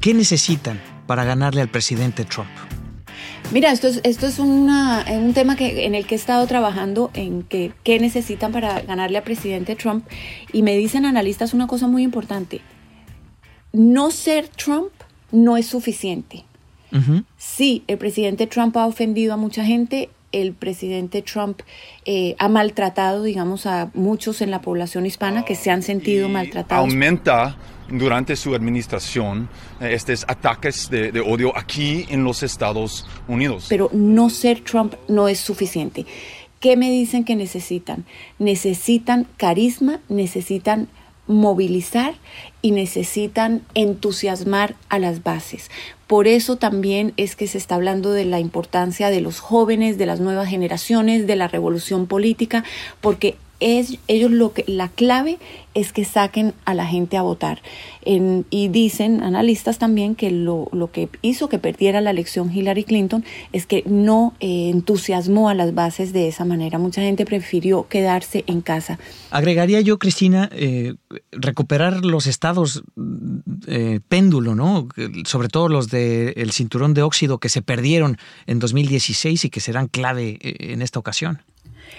¿Qué 0.00 0.14
necesitan 0.14 0.80
para 1.06 1.24
ganarle 1.24 1.60
al 1.60 1.68
presidente 1.68 2.24
Trump? 2.24 2.65
Mira, 3.52 3.70
esto 3.72 3.88
es, 3.88 4.00
esto 4.04 4.26
es 4.26 4.38
una, 4.38 5.04
un 5.08 5.32
tema 5.32 5.56
que, 5.56 5.86
en 5.86 5.94
el 5.94 6.06
que 6.06 6.14
he 6.14 6.18
estado 6.18 6.46
trabajando, 6.46 7.10
en 7.14 7.42
que, 7.42 7.72
qué 7.84 7.98
necesitan 7.98 8.52
para 8.52 8.80
ganarle 8.82 9.18
al 9.18 9.24
presidente 9.24 9.76
Trump. 9.76 10.04
Y 10.52 10.62
me 10.62 10.76
dicen 10.76 11.06
analistas 11.06 11.54
una 11.54 11.66
cosa 11.66 11.86
muy 11.86 12.02
importante 12.02 12.60
no 13.76 14.10
ser 14.10 14.48
Trump 14.48 14.90
no 15.32 15.56
es 15.56 15.66
suficiente. 15.66 16.44
Sí, 17.36 17.84
el 17.88 17.98
presidente 17.98 18.46
Trump 18.46 18.74
ha 18.78 18.86
ofendido 18.86 19.34
a 19.34 19.36
mucha 19.36 19.66
gente, 19.66 20.08
el 20.32 20.54
presidente 20.54 21.20
Trump 21.20 21.60
eh, 22.06 22.34
ha 22.38 22.48
maltratado, 22.48 23.22
digamos, 23.22 23.66
a 23.66 23.90
muchos 23.92 24.40
en 24.40 24.50
la 24.50 24.62
población 24.62 25.04
hispana 25.04 25.44
que 25.44 25.56
se 25.56 25.70
han 25.70 25.82
sentido 25.82 26.30
maltratados. 26.30 26.90
Aumenta 26.90 27.58
durante 27.88 28.36
su 28.36 28.54
administración 28.54 29.48
eh, 29.80 29.90
estos 29.92 30.24
ataques 30.28 30.90
de, 30.90 31.12
de, 31.12 31.20
odio 31.20 31.56
aquí 31.56 32.06
en 32.08 32.24
los 32.24 32.42
Estados 32.42 33.06
Unidos. 33.28 33.66
Pero 33.68 33.90
no 33.92 34.30
ser 34.30 34.60
Trump 34.60 34.94
no 35.08 35.28
es 35.28 35.40
suficiente. 35.40 36.06
¿Qué 36.60 36.76
me 36.76 36.90
dicen 36.90 37.24
que 37.24 37.36
necesitan? 37.36 38.04
Necesitan 38.38 39.26
carisma, 39.36 40.00
necesitan 40.08 40.88
movilizar 41.26 42.14
y 42.62 42.70
necesitan 42.70 43.62
entusiasmar 43.74 44.76
a 44.88 44.98
las 44.98 45.22
bases. 45.22 45.70
Por 46.06 46.28
eso 46.28 46.56
también 46.56 47.12
es 47.16 47.34
que 47.34 47.48
se 47.48 47.58
está 47.58 47.74
hablando 47.74 48.12
de 48.12 48.24
la 48.24 48.38
importancia 48.38 49.10
de 49.10 49.20
los 49.20 49.40
jóvenes, 49.40 49.98
de 49.98 50.06
las 50.06 50.20
nuevas 50.20 50.48
generaciones, 50.48 51.26
de 51.26 51.36
la 51.36 51.48
revolución 51.48 52.06
política, 52.06 52.64
porque 53.00 53.36
es, 53.60 53.98
ellos 54.08 54.30
lo 54.30 54.52
que 54.52 54.64
la 54.66 54.88
clave 54.88 55.38
es 55.76 55.92
que 55.92 56.04
saquen 56.04 56.54
a 56.64 56.74
la 56.74 56.86
gente 56.86 57.16
a 57.16 57.22
votar. 57.22 57.60
y 58.04 58.68
dicen 58.68 59.22
analistas 59.22 59.78
también 59.78 60.14
que 60.14 60.30
lo, 60.30 60.68
lo, 60.72 60.90
que 60.92 61.08
hizo 61.22 61.48
que 61.48 61.58
perdiera 61.58 62.00
la 62.00 62.10
elección 62.10 62.50
Hillary 62.54 62.84
Clinton 62.84 63.24
es 63.52 63.66
que 63.66 63.82
no 63.84 64.32
eh, 64.40 64.70
entusiasmó 64.70 65.48
a 65.48 65.54
las 65.54 65.74
bases 65.74 66.12
de 66.12 66.28
esa 66.28 66.44
manera. 66.44 66.78
Mucha 66.78 67.02
gente 67.02 67.26
prefirió 67.26 67.88
quedarse 67.88 68.44
en 68.46 68.60
casa. 68.62 68.98
Agregaría 69.30 69.80
yo, 69.80 69.98
Cristina, 69.98 70.48
eh, 70.52 70.94
recuperar 71.32 72.04
los 72.04 72.26
estados 72.26 72.82
eh, 73.66 74.00
péndulo, 74.08 74.54
¿no? 74.54 74.88
Sobre 75.24 75.48
todo 75.48 75.68
los 75.68 75.88
del 75.88 76.52
cinturón 76.52 76.94
de 76.94 77.02
óxido 77.02 77.38
que 77.38 77.48
se 77.48 77.60
perdieron 77.60 78.16
en 78.46 78.60
2016 78.60 79.44
y 79.44 79.50
que 79.50 79.60
serán 79.60 79.88
clave 79.88 80.38
en 80.40 80.80
esta 80.80 80.98
ocasión. 80.98 81.42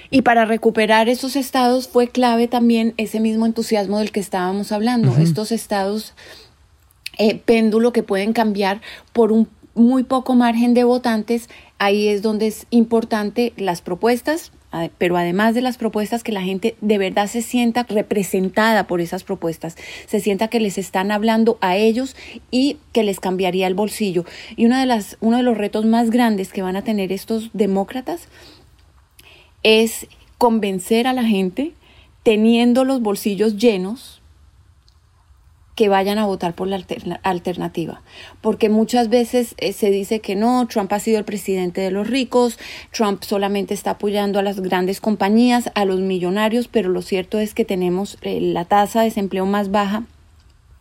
Y 0.09 0.21
para 0.21 0.45
recuperar 0.45 1.09
esos 1.09 1.35
estados 1.35 1.87
fue 1.87 2.07
clave 2.07 2.47
también 2.47 2.93
ese 2.97 3.19
mismo 3.19 3.45
entusiasmo 3.45 3.99
del 3.99 4.11
que 4.11 4.19
estábamos 4.19 4.71
hablando, 4.71 5.15
estos 5.17 5.51
estados 5.51 6.13
eh, 7.17 7.39
péndulo 7.43 7.91
que 7.91 8.03
pueden 8.03 8.31
cambiar 8.33 8.81
por 9.11 9.31
un 9.31 9.47
muy 9.73 10.03
poco 10.03 10.35
margen 10.35 10.73
de 10.73 10.83
votantes, 10.83 11.49
ahí 11.77 12.07
es 12.07 12.21
donde 12.21 12.47
es 12.47 12.65
importante 12.71 13.53
las 13.57 13.81
propuestas, 13.81 14.51
pero 14.97 15.17
además 15.17 15.55
de 15.55 15.61
las 15.61 15.77
propuestas, 15.77 16.23
que 16.23 16.31
la 16.31 16.41
gente 16.41 16.75
de 16.81 16.97
verdad 16.97 17.27
se 17.27 17.41
sienta 17.41 17.85
representada 17.87 18.85
por 18.85 19.01
esas 19.01 19.23
propuestas, 19.23 19.75
se 20.05 20.19
sienta 20.19 20.49
que 20.49 20.59
les 20.59 20.77
están 20.77 21.11
hablando 21.11 21.57
a 21.61 21.77
ellos 21.77 22.15
y 22.51 22.77
que 22.91 23.03
les 23.03 23.19
cambiaría 23.19 23.67
el 23.67 23.75
bolsillo. 23.75 24.25
Y 24.55 24.65
una 24.65 24.79
de 24.79 24.85
las, 24.85 25.17
uno 25.21 25.37
de 25.37 25.43
los 25.43 25.57
retos 25.57 25.85
más 25.85 26.09
grandes 26.09 26.51
que 26.51 26.61
van 26.61 26.75
a 26.75 26.83
tener 26.83 27.11
estos 27.11 27.49
demócratas 27.53 28.27
es 29.63 30.07
convencer 30.37 31.07
a 31.07 31.13
la 31.13 31.23
gente 31.23 31.73
teniendo 32.23 32.83
los 32.83 33.01
bolsillos 33.01 33.57
llenos 33.57 34.21
que 35.77 35.89
vayan 35.89 36.17
a 36.17 36.25
votar 36.25 36.55
por 36.55 36.67
la 36.67 36.83
alternativa. 37.21 38.01
Porque 38.41 38.67
muchas 38.67 39.09
veces 39.09 39.53
eh, 39.59 39.73
se 39.73 39.91
dice 39.91 40.21
que 40.21 40.35
no, 40.35 40.67
Trump 40.67 40.91
ha 40.91 40.99
sido 40.99 41.19
el 41.19 41.23
presidente 41.23 41.81
de 41.81 41.91
los 41.91 42.07
ricos, 42.09 42.57
Trump 42.91 43.23
solamente 43.23 43.75
está 43.75 43.91
apoyando 43.91 44.39
a 44.39 44.41
las 44.43 44.59
grandes 44.59 44.99
compañías, 44.99 45.69
a 45.75 45.85
los 45.85 45.99
millonarios, 45.99 46.67
pero 46.67 46.89
lo 46.89 47.03
cierto 47.03 47.37
es 47.37 47.53
que 47.53 47.63
tenemos 47.63 48.17
eh, 48.23 48.41
la 48.41 48.65
tasa 48.65 49.01
de 49.01 49.05
desempleo 49.05 49.45
más 49.45 49.69
baja 49.69 50.03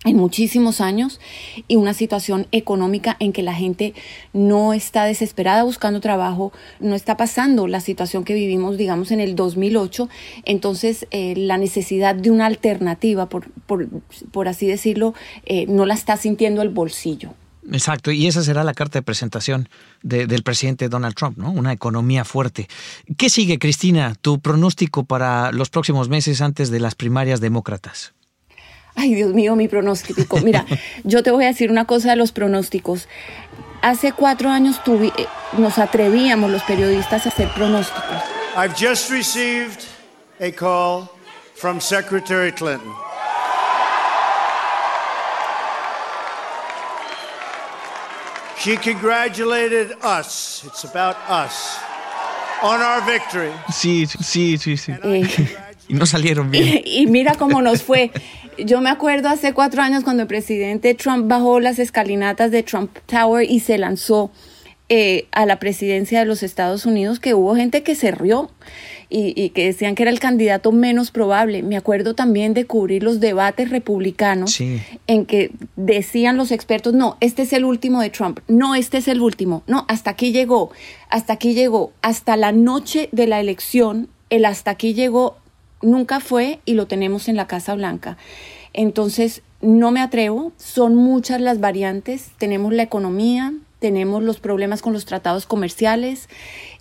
en 0.07 0.16
muchísimos 0.16 0.81
años 0.81 1.21
y 1.69 1.77
una 1.77 1.92
situación 1.92 2.47
económica 2.53 3.16
en 3.21 3.33
que 3.33 3.42
la 3.42 3.55
gente 3.55 3.92
no 4.33 4.73
está 4.73 5.05
desesperada 5.05 5.64
buscando 5.64 6.01
trabajo, 6.01 6.53
no 6.81 6.95
está 6.95 7.16
pasando 7.16 7.66
la 7.66 7.81
situación 7.81 8.25
que 8.25 8.35
vivimos, 8.35 8.79
digamos, 8.79 9.11
en 9.11 9.21
el 9.21 9.35
2008. 9.35 10.09
Entonces, 10.45 11.07
eh, 11.11 11.35
la 11.37 11.59
necesidad 11.59 12.14
de 12.14 12.31
una 12.31 12.47
alternativa, 12.47 13.29
por, 13.29 13.51
por, 13.66 14.49
así 14.49 14.66
decirlo, 14.66 15.14
eh, 15.45 15.66
no 15.66 15.85
la 15.87 15.95
está 15.95 16.16
sintiendo 16.16 16.62
el 16.62 16.71
bolsillo. 16.71 17.35
Exacto, 17.73 18.12
y 18.12 18.29
esa 18.29 18.42
será 18.42 18.62
la 18.62 18.75
carta 18.75 19.01
de 19.01 19.03
presentación 19.03 19.69
del 20.03 20.42
presidente 20.45 20.88
Donald 20.88 21.16
Trump, 21.16 21.37
¿no? 21.37 21.51
Una 21.51 21.73
economía 21.73 22.25
fuerte. 22.25 22.69
¿Qué 23.19 23.29
sigue, 23.29 23.59
Cristina, 23.59 24.14
tu 24.14 24.38
pronóstico 24.38 25.05
para 25.05 25.51
los 25.51 25.69
próximos 25.69 26.09
meses 26.09 26.40
antes 26.40 26.71
de 26.71 26.79
las 26.79 26.95
primarias 26.95 27.40
demócratas? 27.40 28.14
Ay, 28.96 29.14
Dios 29.14 29.32
mío, 29.35 29.54
mi 29.56 29.68
pronóstico. 29.68 30.38
Mira, 30.40 30.64
yo 31.04 31.22
te 31.22 31.30
voy 31.30 31.44
a 31.44 31.48
decir 31.48 31.70
una 31.70 31.85
cosa 31.85 32.11
de 32.11 32.16
los 32.16 32.32
pronósticos. 32.32 33.09
Hace 33.82 34.12
cuatro 34.12 34.48
años 34.50 34.82
tuvi, 34.82 35.12
eh, 35.16 35.26
nos 35.59 35.78
atrevíamos 35.78 36.50
los 36.50 36.62
periodistas 36.62 37.26
a 37.26 37.28
hacer 37.28 37.48
pronósticos. 37.50 38.22
I've 38.56 38.74
just 38.74 39.11
received 39.11 39.85
a 40.40 40.50
call 40.50 41.11
from 41.54 41.78
Secretary 41.80 42.50
Clinton. 42.50 42.92
She 48.59 48.76
congratulated 48.78 49.92
us. 50.02 50.64
It's 50.66 50.85
about 50.85 51.16
us. 51.28 51.78
On 52.62 52.80
our 52.80 53.02
victory. 53.02 53.52
Sí, 53.70 54.06
sí, 54.06 54.56
sí, 54.59 54.76
sí. 54.76 54.92
Eh, 55.04 55.28
y 55.88 55.94
no 55.94 56.06
salieron 56.06 56.50
bien. 56.50 56.82
Y 56.85 57.06
mira 57.06 57.35
cómo 57.35 57.61
nos 57.62 57.82
fue. 57.82 58.11
Yo 58.59 58.81
me 58.81 58.90
acuerdo 58.90 59.29
hace 59.29 59.53
cuatro 59.53 59.83
años 59.83 60.03
cuando 60.03 60.23
el 60.23 60.29
presidente 60.29 60.95
Trump 60.95 61.29
bajó 61.29 61.61
las 61.61 61.79
escalinatas 61.79 62.51
de 62.51 62.62
Trump 62.62 62.90
Tower 63.07 63.49
y 63.51 63.61
se 63.61 63.77
lanzó 63.77 64.31
eh, 64.88 65.27
a 65.33 65.47
la 65.47 65.59
presidencia 65.59 66.21
de 66.21 66.27
los 66.27 66.42
Estados 66.42 66.87
Unidos, 66.87 67.19
que 67.19 67.35
hubo 67.35 67.57
gente 67.57 67.83
que 67.83 67.95
se 67.95 68.12
rió 68.12 68.51
y, 69.09 69.51
que 69.51 69.66
decían 69.66 69.95
que 69.95 70.05
era 70.05 70.12
el 70.12 70.21
candidato 70.21 70.73
menos 70.73 71.11
probable. 71.11 71.62
Me 71.62 71.77
acuerdo 71.77 72.14
también 72.14 72.55
de 72.55 72.66
cubrir 72.66 73.03
los 73.03 73.21
debates 73.21 73.71
republicanos 73.71 74.59
en 75.07 75.27
que 75.27 75.51
decían 75.75 76.37
los 76.37 76.53
expertos, 76.53 76.95
no, 76.95 77.16
este 77.21 77.42
es 77.42 77.53
el 77.53 77.64
último 77.64 78.01
de 78.01 78.11
Trump, 78.11 78.38
no, 78.49 78.75
este 78.75 78.99
es 78.99 79.09
el 79.09 79.21
último, 79.21 79.64
no, 79.66 79.85
hasta 79.88 80.11
aquí 80.11 80.33
llegó, 80.33 80.71
hasta 81.09 81.33
aquí 81.33 81.55
llegó, 81.55 81.92
hasta 82.01 82.37
la 82.37 82.53
noche 82.53 83.09
de 83.12 83.27
la 83.27 83.40
elección, 83.40 84.09
el 84.31 84.45
hasta 84.45 84.71
aquí 84.71 84.95
llegó 84.95 85.37
nunca 85.83 86.21
fue 86.21 86.61
y 86.65 86.75
lo 86.75 86.87
tenemos 86.87 87.29
en 87.29 87.37
la 87.37 87.47
Casa 87.47 87.75
Blanca. 87.75 88.17
Entonces, 88.73 89.43
no 89.61 89.91
me 89.91 90.01
atrevo, 90.01 90.53
son 90.57 90.95
muchas 90.95 91.41
las 91.41 91.61
variantes, 91.61 92.31
tenemos 92.39 92.73
la 92.73 92.83
economía, 92.83 93.55
tenemos 93.79 94.23
los 94.23 94.39
problemas 94.39 94.83
con 94.83 94.93
los 94.93 95.05
tratados 95.05 95.47
comerciales 95.47 96.29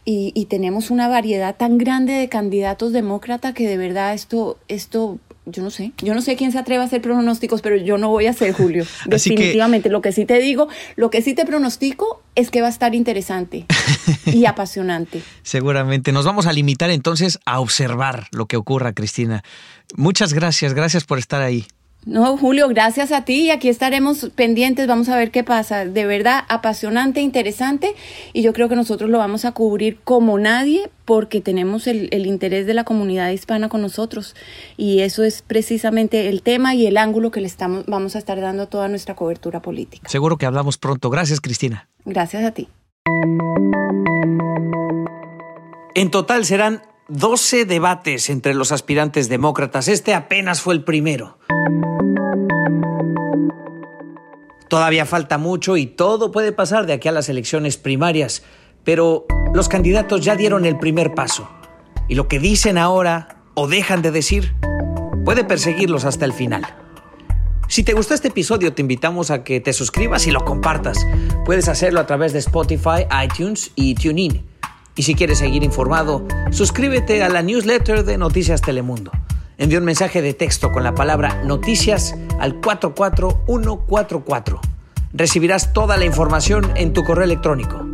y, 0.06 0.46
tenemos 0.50 0.92
una 0.92 1.08
variedad 1.08 1.56
tan 1.56 1.78
grande 1.78 2.14
de 2.14 2.30
candidatos 2.30 2.94
demócratas 2.94 3.54
que 3.54 3.68
de 3.68 3.78
verdad 3.78 4.14
esto, 4.14 4.58
esto 4.68 5.18
yo 5.46 5.62
no 5.64 5.70
sé, 5.70 5.92
yo 6.00 6.14
no 6.16 6.22
sé 6.22 6.36
quién 6.36 6.52
se 6.52 6.58
atreve 6.58 6.82
a 6.82 6.86
hacer 6.86 7.02
pronósticos, 7.02 7.62
pero 7.62 7.76
yo 7.76 7.98
no 7.98 8.10
voy 8.10 8.28
a 8.28 8.32
hacer, 8.32 8.54
Julio. 8.54 8.86
Definitivamente, 9.06 9.90
lo 9.90 10.02
que 10.02 10.12
sí 10.12 10.26
te 10.26 10.40
digo, 10.40 10.68
lo 10.96 11.10
que 11.10 11.22
sí 11.22 11.34
te 11.34 11.46
pronostico 11.46 12.22
es 12.36 12.52
que 12.52 12.62
va 12.62 12.68
a 12.68 12.72
estar 12.72 12.96
interesante 12.96 13.66
y 14.26 14.46
apasionante. 14.46 15.22
Seguramente. 15.44 16.12
Nos 16.12 16.26
vamos 16.26 16.48
a 16.48 16.54
limitar 16.54 16.90
entonces 16.90 17.40
a 17.46 17.60
observar 17.60 18.28
lo 18.32 18.48
que 18.48 18.58
ocurra, 18.58 18.94
Cristina. 18.94 19.44
Muchas 19.96 20.34
gracias, 20.34 20.74
gracias 20.74 21.04
por 21.04 21.20
estar 21.20 21.42
ahí. 21.42 21.68
No, 22.06 22.38
Julio, 22.38 22.68
gracias 22.68 23.12
a 23.12 23.26
ti 23.26 23.46
y 23.46 23.50
aquí 23.50 23.68
estaremos 23.68 24.30
pendientes, 24.36 24.86
vamos 24.86 25.10
a 25.10 25.18
ver 25.18 25.32
qué 25.32 25.44
pasa. 25.44 25.86
De 25.86 26.06
verdad, 26.06 26.44
apasionante, 26.50 27.20
interesante 27.20 27.96
y 28.32 28.44
yo 28.44 28.54
creo 28.54 28.70
que 28.70 28.76
nosotros 28.76 29.10
lo 29.10 29.18
vamos 29.18 29.44
a 29.44 29.54
cubrir 29.54 30.00
como 30.04 30.38
nadie 30.38 30.92
porque 31.06 31.42
tenemos 31.42 31.88
el, 31.88 32.10
el, 32.12 32.28
interés 32.28 32.68
de 32.68 32.76
la 32.76 32.84
comunidad 32.84 33.32
hispana 33.32 33.70
con 33.70 33.82
nosotros 33.82 34.36
y 34.78 35.00
eso 35.00 35.24
es 35.24 35.42
precisamente 35.42 36.30
el 36.30 36.44
tema 36.44 36.76
y 36.76 36.86
el 36.86 36.98
ángulo 36.98 37.32
que 37.32 37.42
le 37.42 37.48
estamos, 37.48 37.86
vamos 37.88 38.16
a 38.16 38.20
estar 38.20 38.40
dando 38.40 38.64
a 38.64 38.66
toda 38.68 38.88
nuestra 38.88 39.16
cobertura 39.16 39.64
política. 39.64 40.08
Seguro 40.08 40.38
que 40.38 40.46
hablamos 40.46 40.78
pronto. 40.78 41.10
Gracias, 41.10 41.42
Cristina. 41.42 41.90
Gracias 42.06 42.44
a 42.44 42.52
ti. 42.52 42.68
En 45.96 46.12
total 46.12 46.46
serán 46.46 46.84
12 47.08 47.66
debates 47.66 48.30
entre 48.30 48.54
los 48.54 48.72
aspirantes 48.72 49.28
demócratas. 49.28 49.88
Este 49.88 50.14
apenas 50.14 50.62
fue 50.62 50.76
el 50.76 50.84
primero. 50.84 51.38
Todavía 54.70 55.06
falta 55.06 55.38
mucho 55.38 55.78
y 55.78 55.86
todo 55.86 56.32
puede 56.32 56.52
pasar 56.52 56.86
de 56.86 56.94
aquí 56.94 57.08
a 57.08 57.12
las 57.12 57.30
elecciones 57.30 57.78
primarias, 57.78 58.44
pero 58.84 59.26
los 59.54 59.70
candidatos 59.70 60.22
ya 60.22 60.36
dieron 60.36 60.66
el 60.66 60.78
primer 60.78 61.14
paso. 61.14 61.48
Y 62.08 62.16
lo 62.16 62.28
que 62.28 62.40
dicen 62.40 62.78
ahora 62.78 63.38
o 63.54 63.68
dejan 63.68 64.02
de 64.02 64.12
decir 64.12 64.54
puede 65.24 65.44
perseguirlos 65.44 66.06
hasta 66.06 66.26
el 66.26 66.34
final. 66.34 66.66
Si 67.68 67.84
te 67.84 67.94
gustó 67.94 68.14
este 68.14 68.28
episodio, 68.28 68.74
te 68.74 68.82
invitamos 68.82 69.32
a 69.32 69.44
que 69.44 69.60
te 69.60 69.74
suscribas 69.74 70.28
y 70.28 70.32
lo 70.32 70.46
compartas. 70.46 71.06
Puedes 71.46 71.68
hacerlo 71.68 72.00
a 72.00 72.06
través 72.06 72.32
de 72.32 72.40
Spotify, 72.40 73.08
iTunes 73.24 73.72
y 73.76 73.96
TuneIn. 73.96 74.46
Y 74.96 75.04
si 75.04 75.16
quieres 75.16 75.40
seguir 75.40 75.64
informado, 75.64 76.26
suscríbete 76.52 77.24
a 77.24 77.30
la 77.30 77.42
newsletter 77.42 78.06
de 78.06 78.18
Noticias 78.18 78.62
Telemundo. 78.62 79.12
Envía 79.58 79.80
un 79.80 79.86
mensaje 79.86 80.22
de 80.22 80.34
texto 80.34 80.72
con 80.72 80.84
la 80.84 80.96
palabra 80.96 81.42
noticias 81.44 82.16
al 82.40 82.60
44144. 82.60 84.60
Recibirás 85.14 85.72
toda 85.72 85.98
la 85.98 86.06
información 86.06 86.72
en 86.76 86.94
tu 86.94 87.04
correo 87.04 87.24
electrónico. 87.24 87.88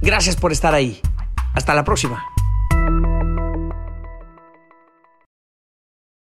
Gracias 0.00 0.36
por 0.36 0.52
estar 0.52 0.74
ahí. 0.74 1.00
Hasta 1.54 1.74
la 1.74 1.84
próxima. 1.84 2.24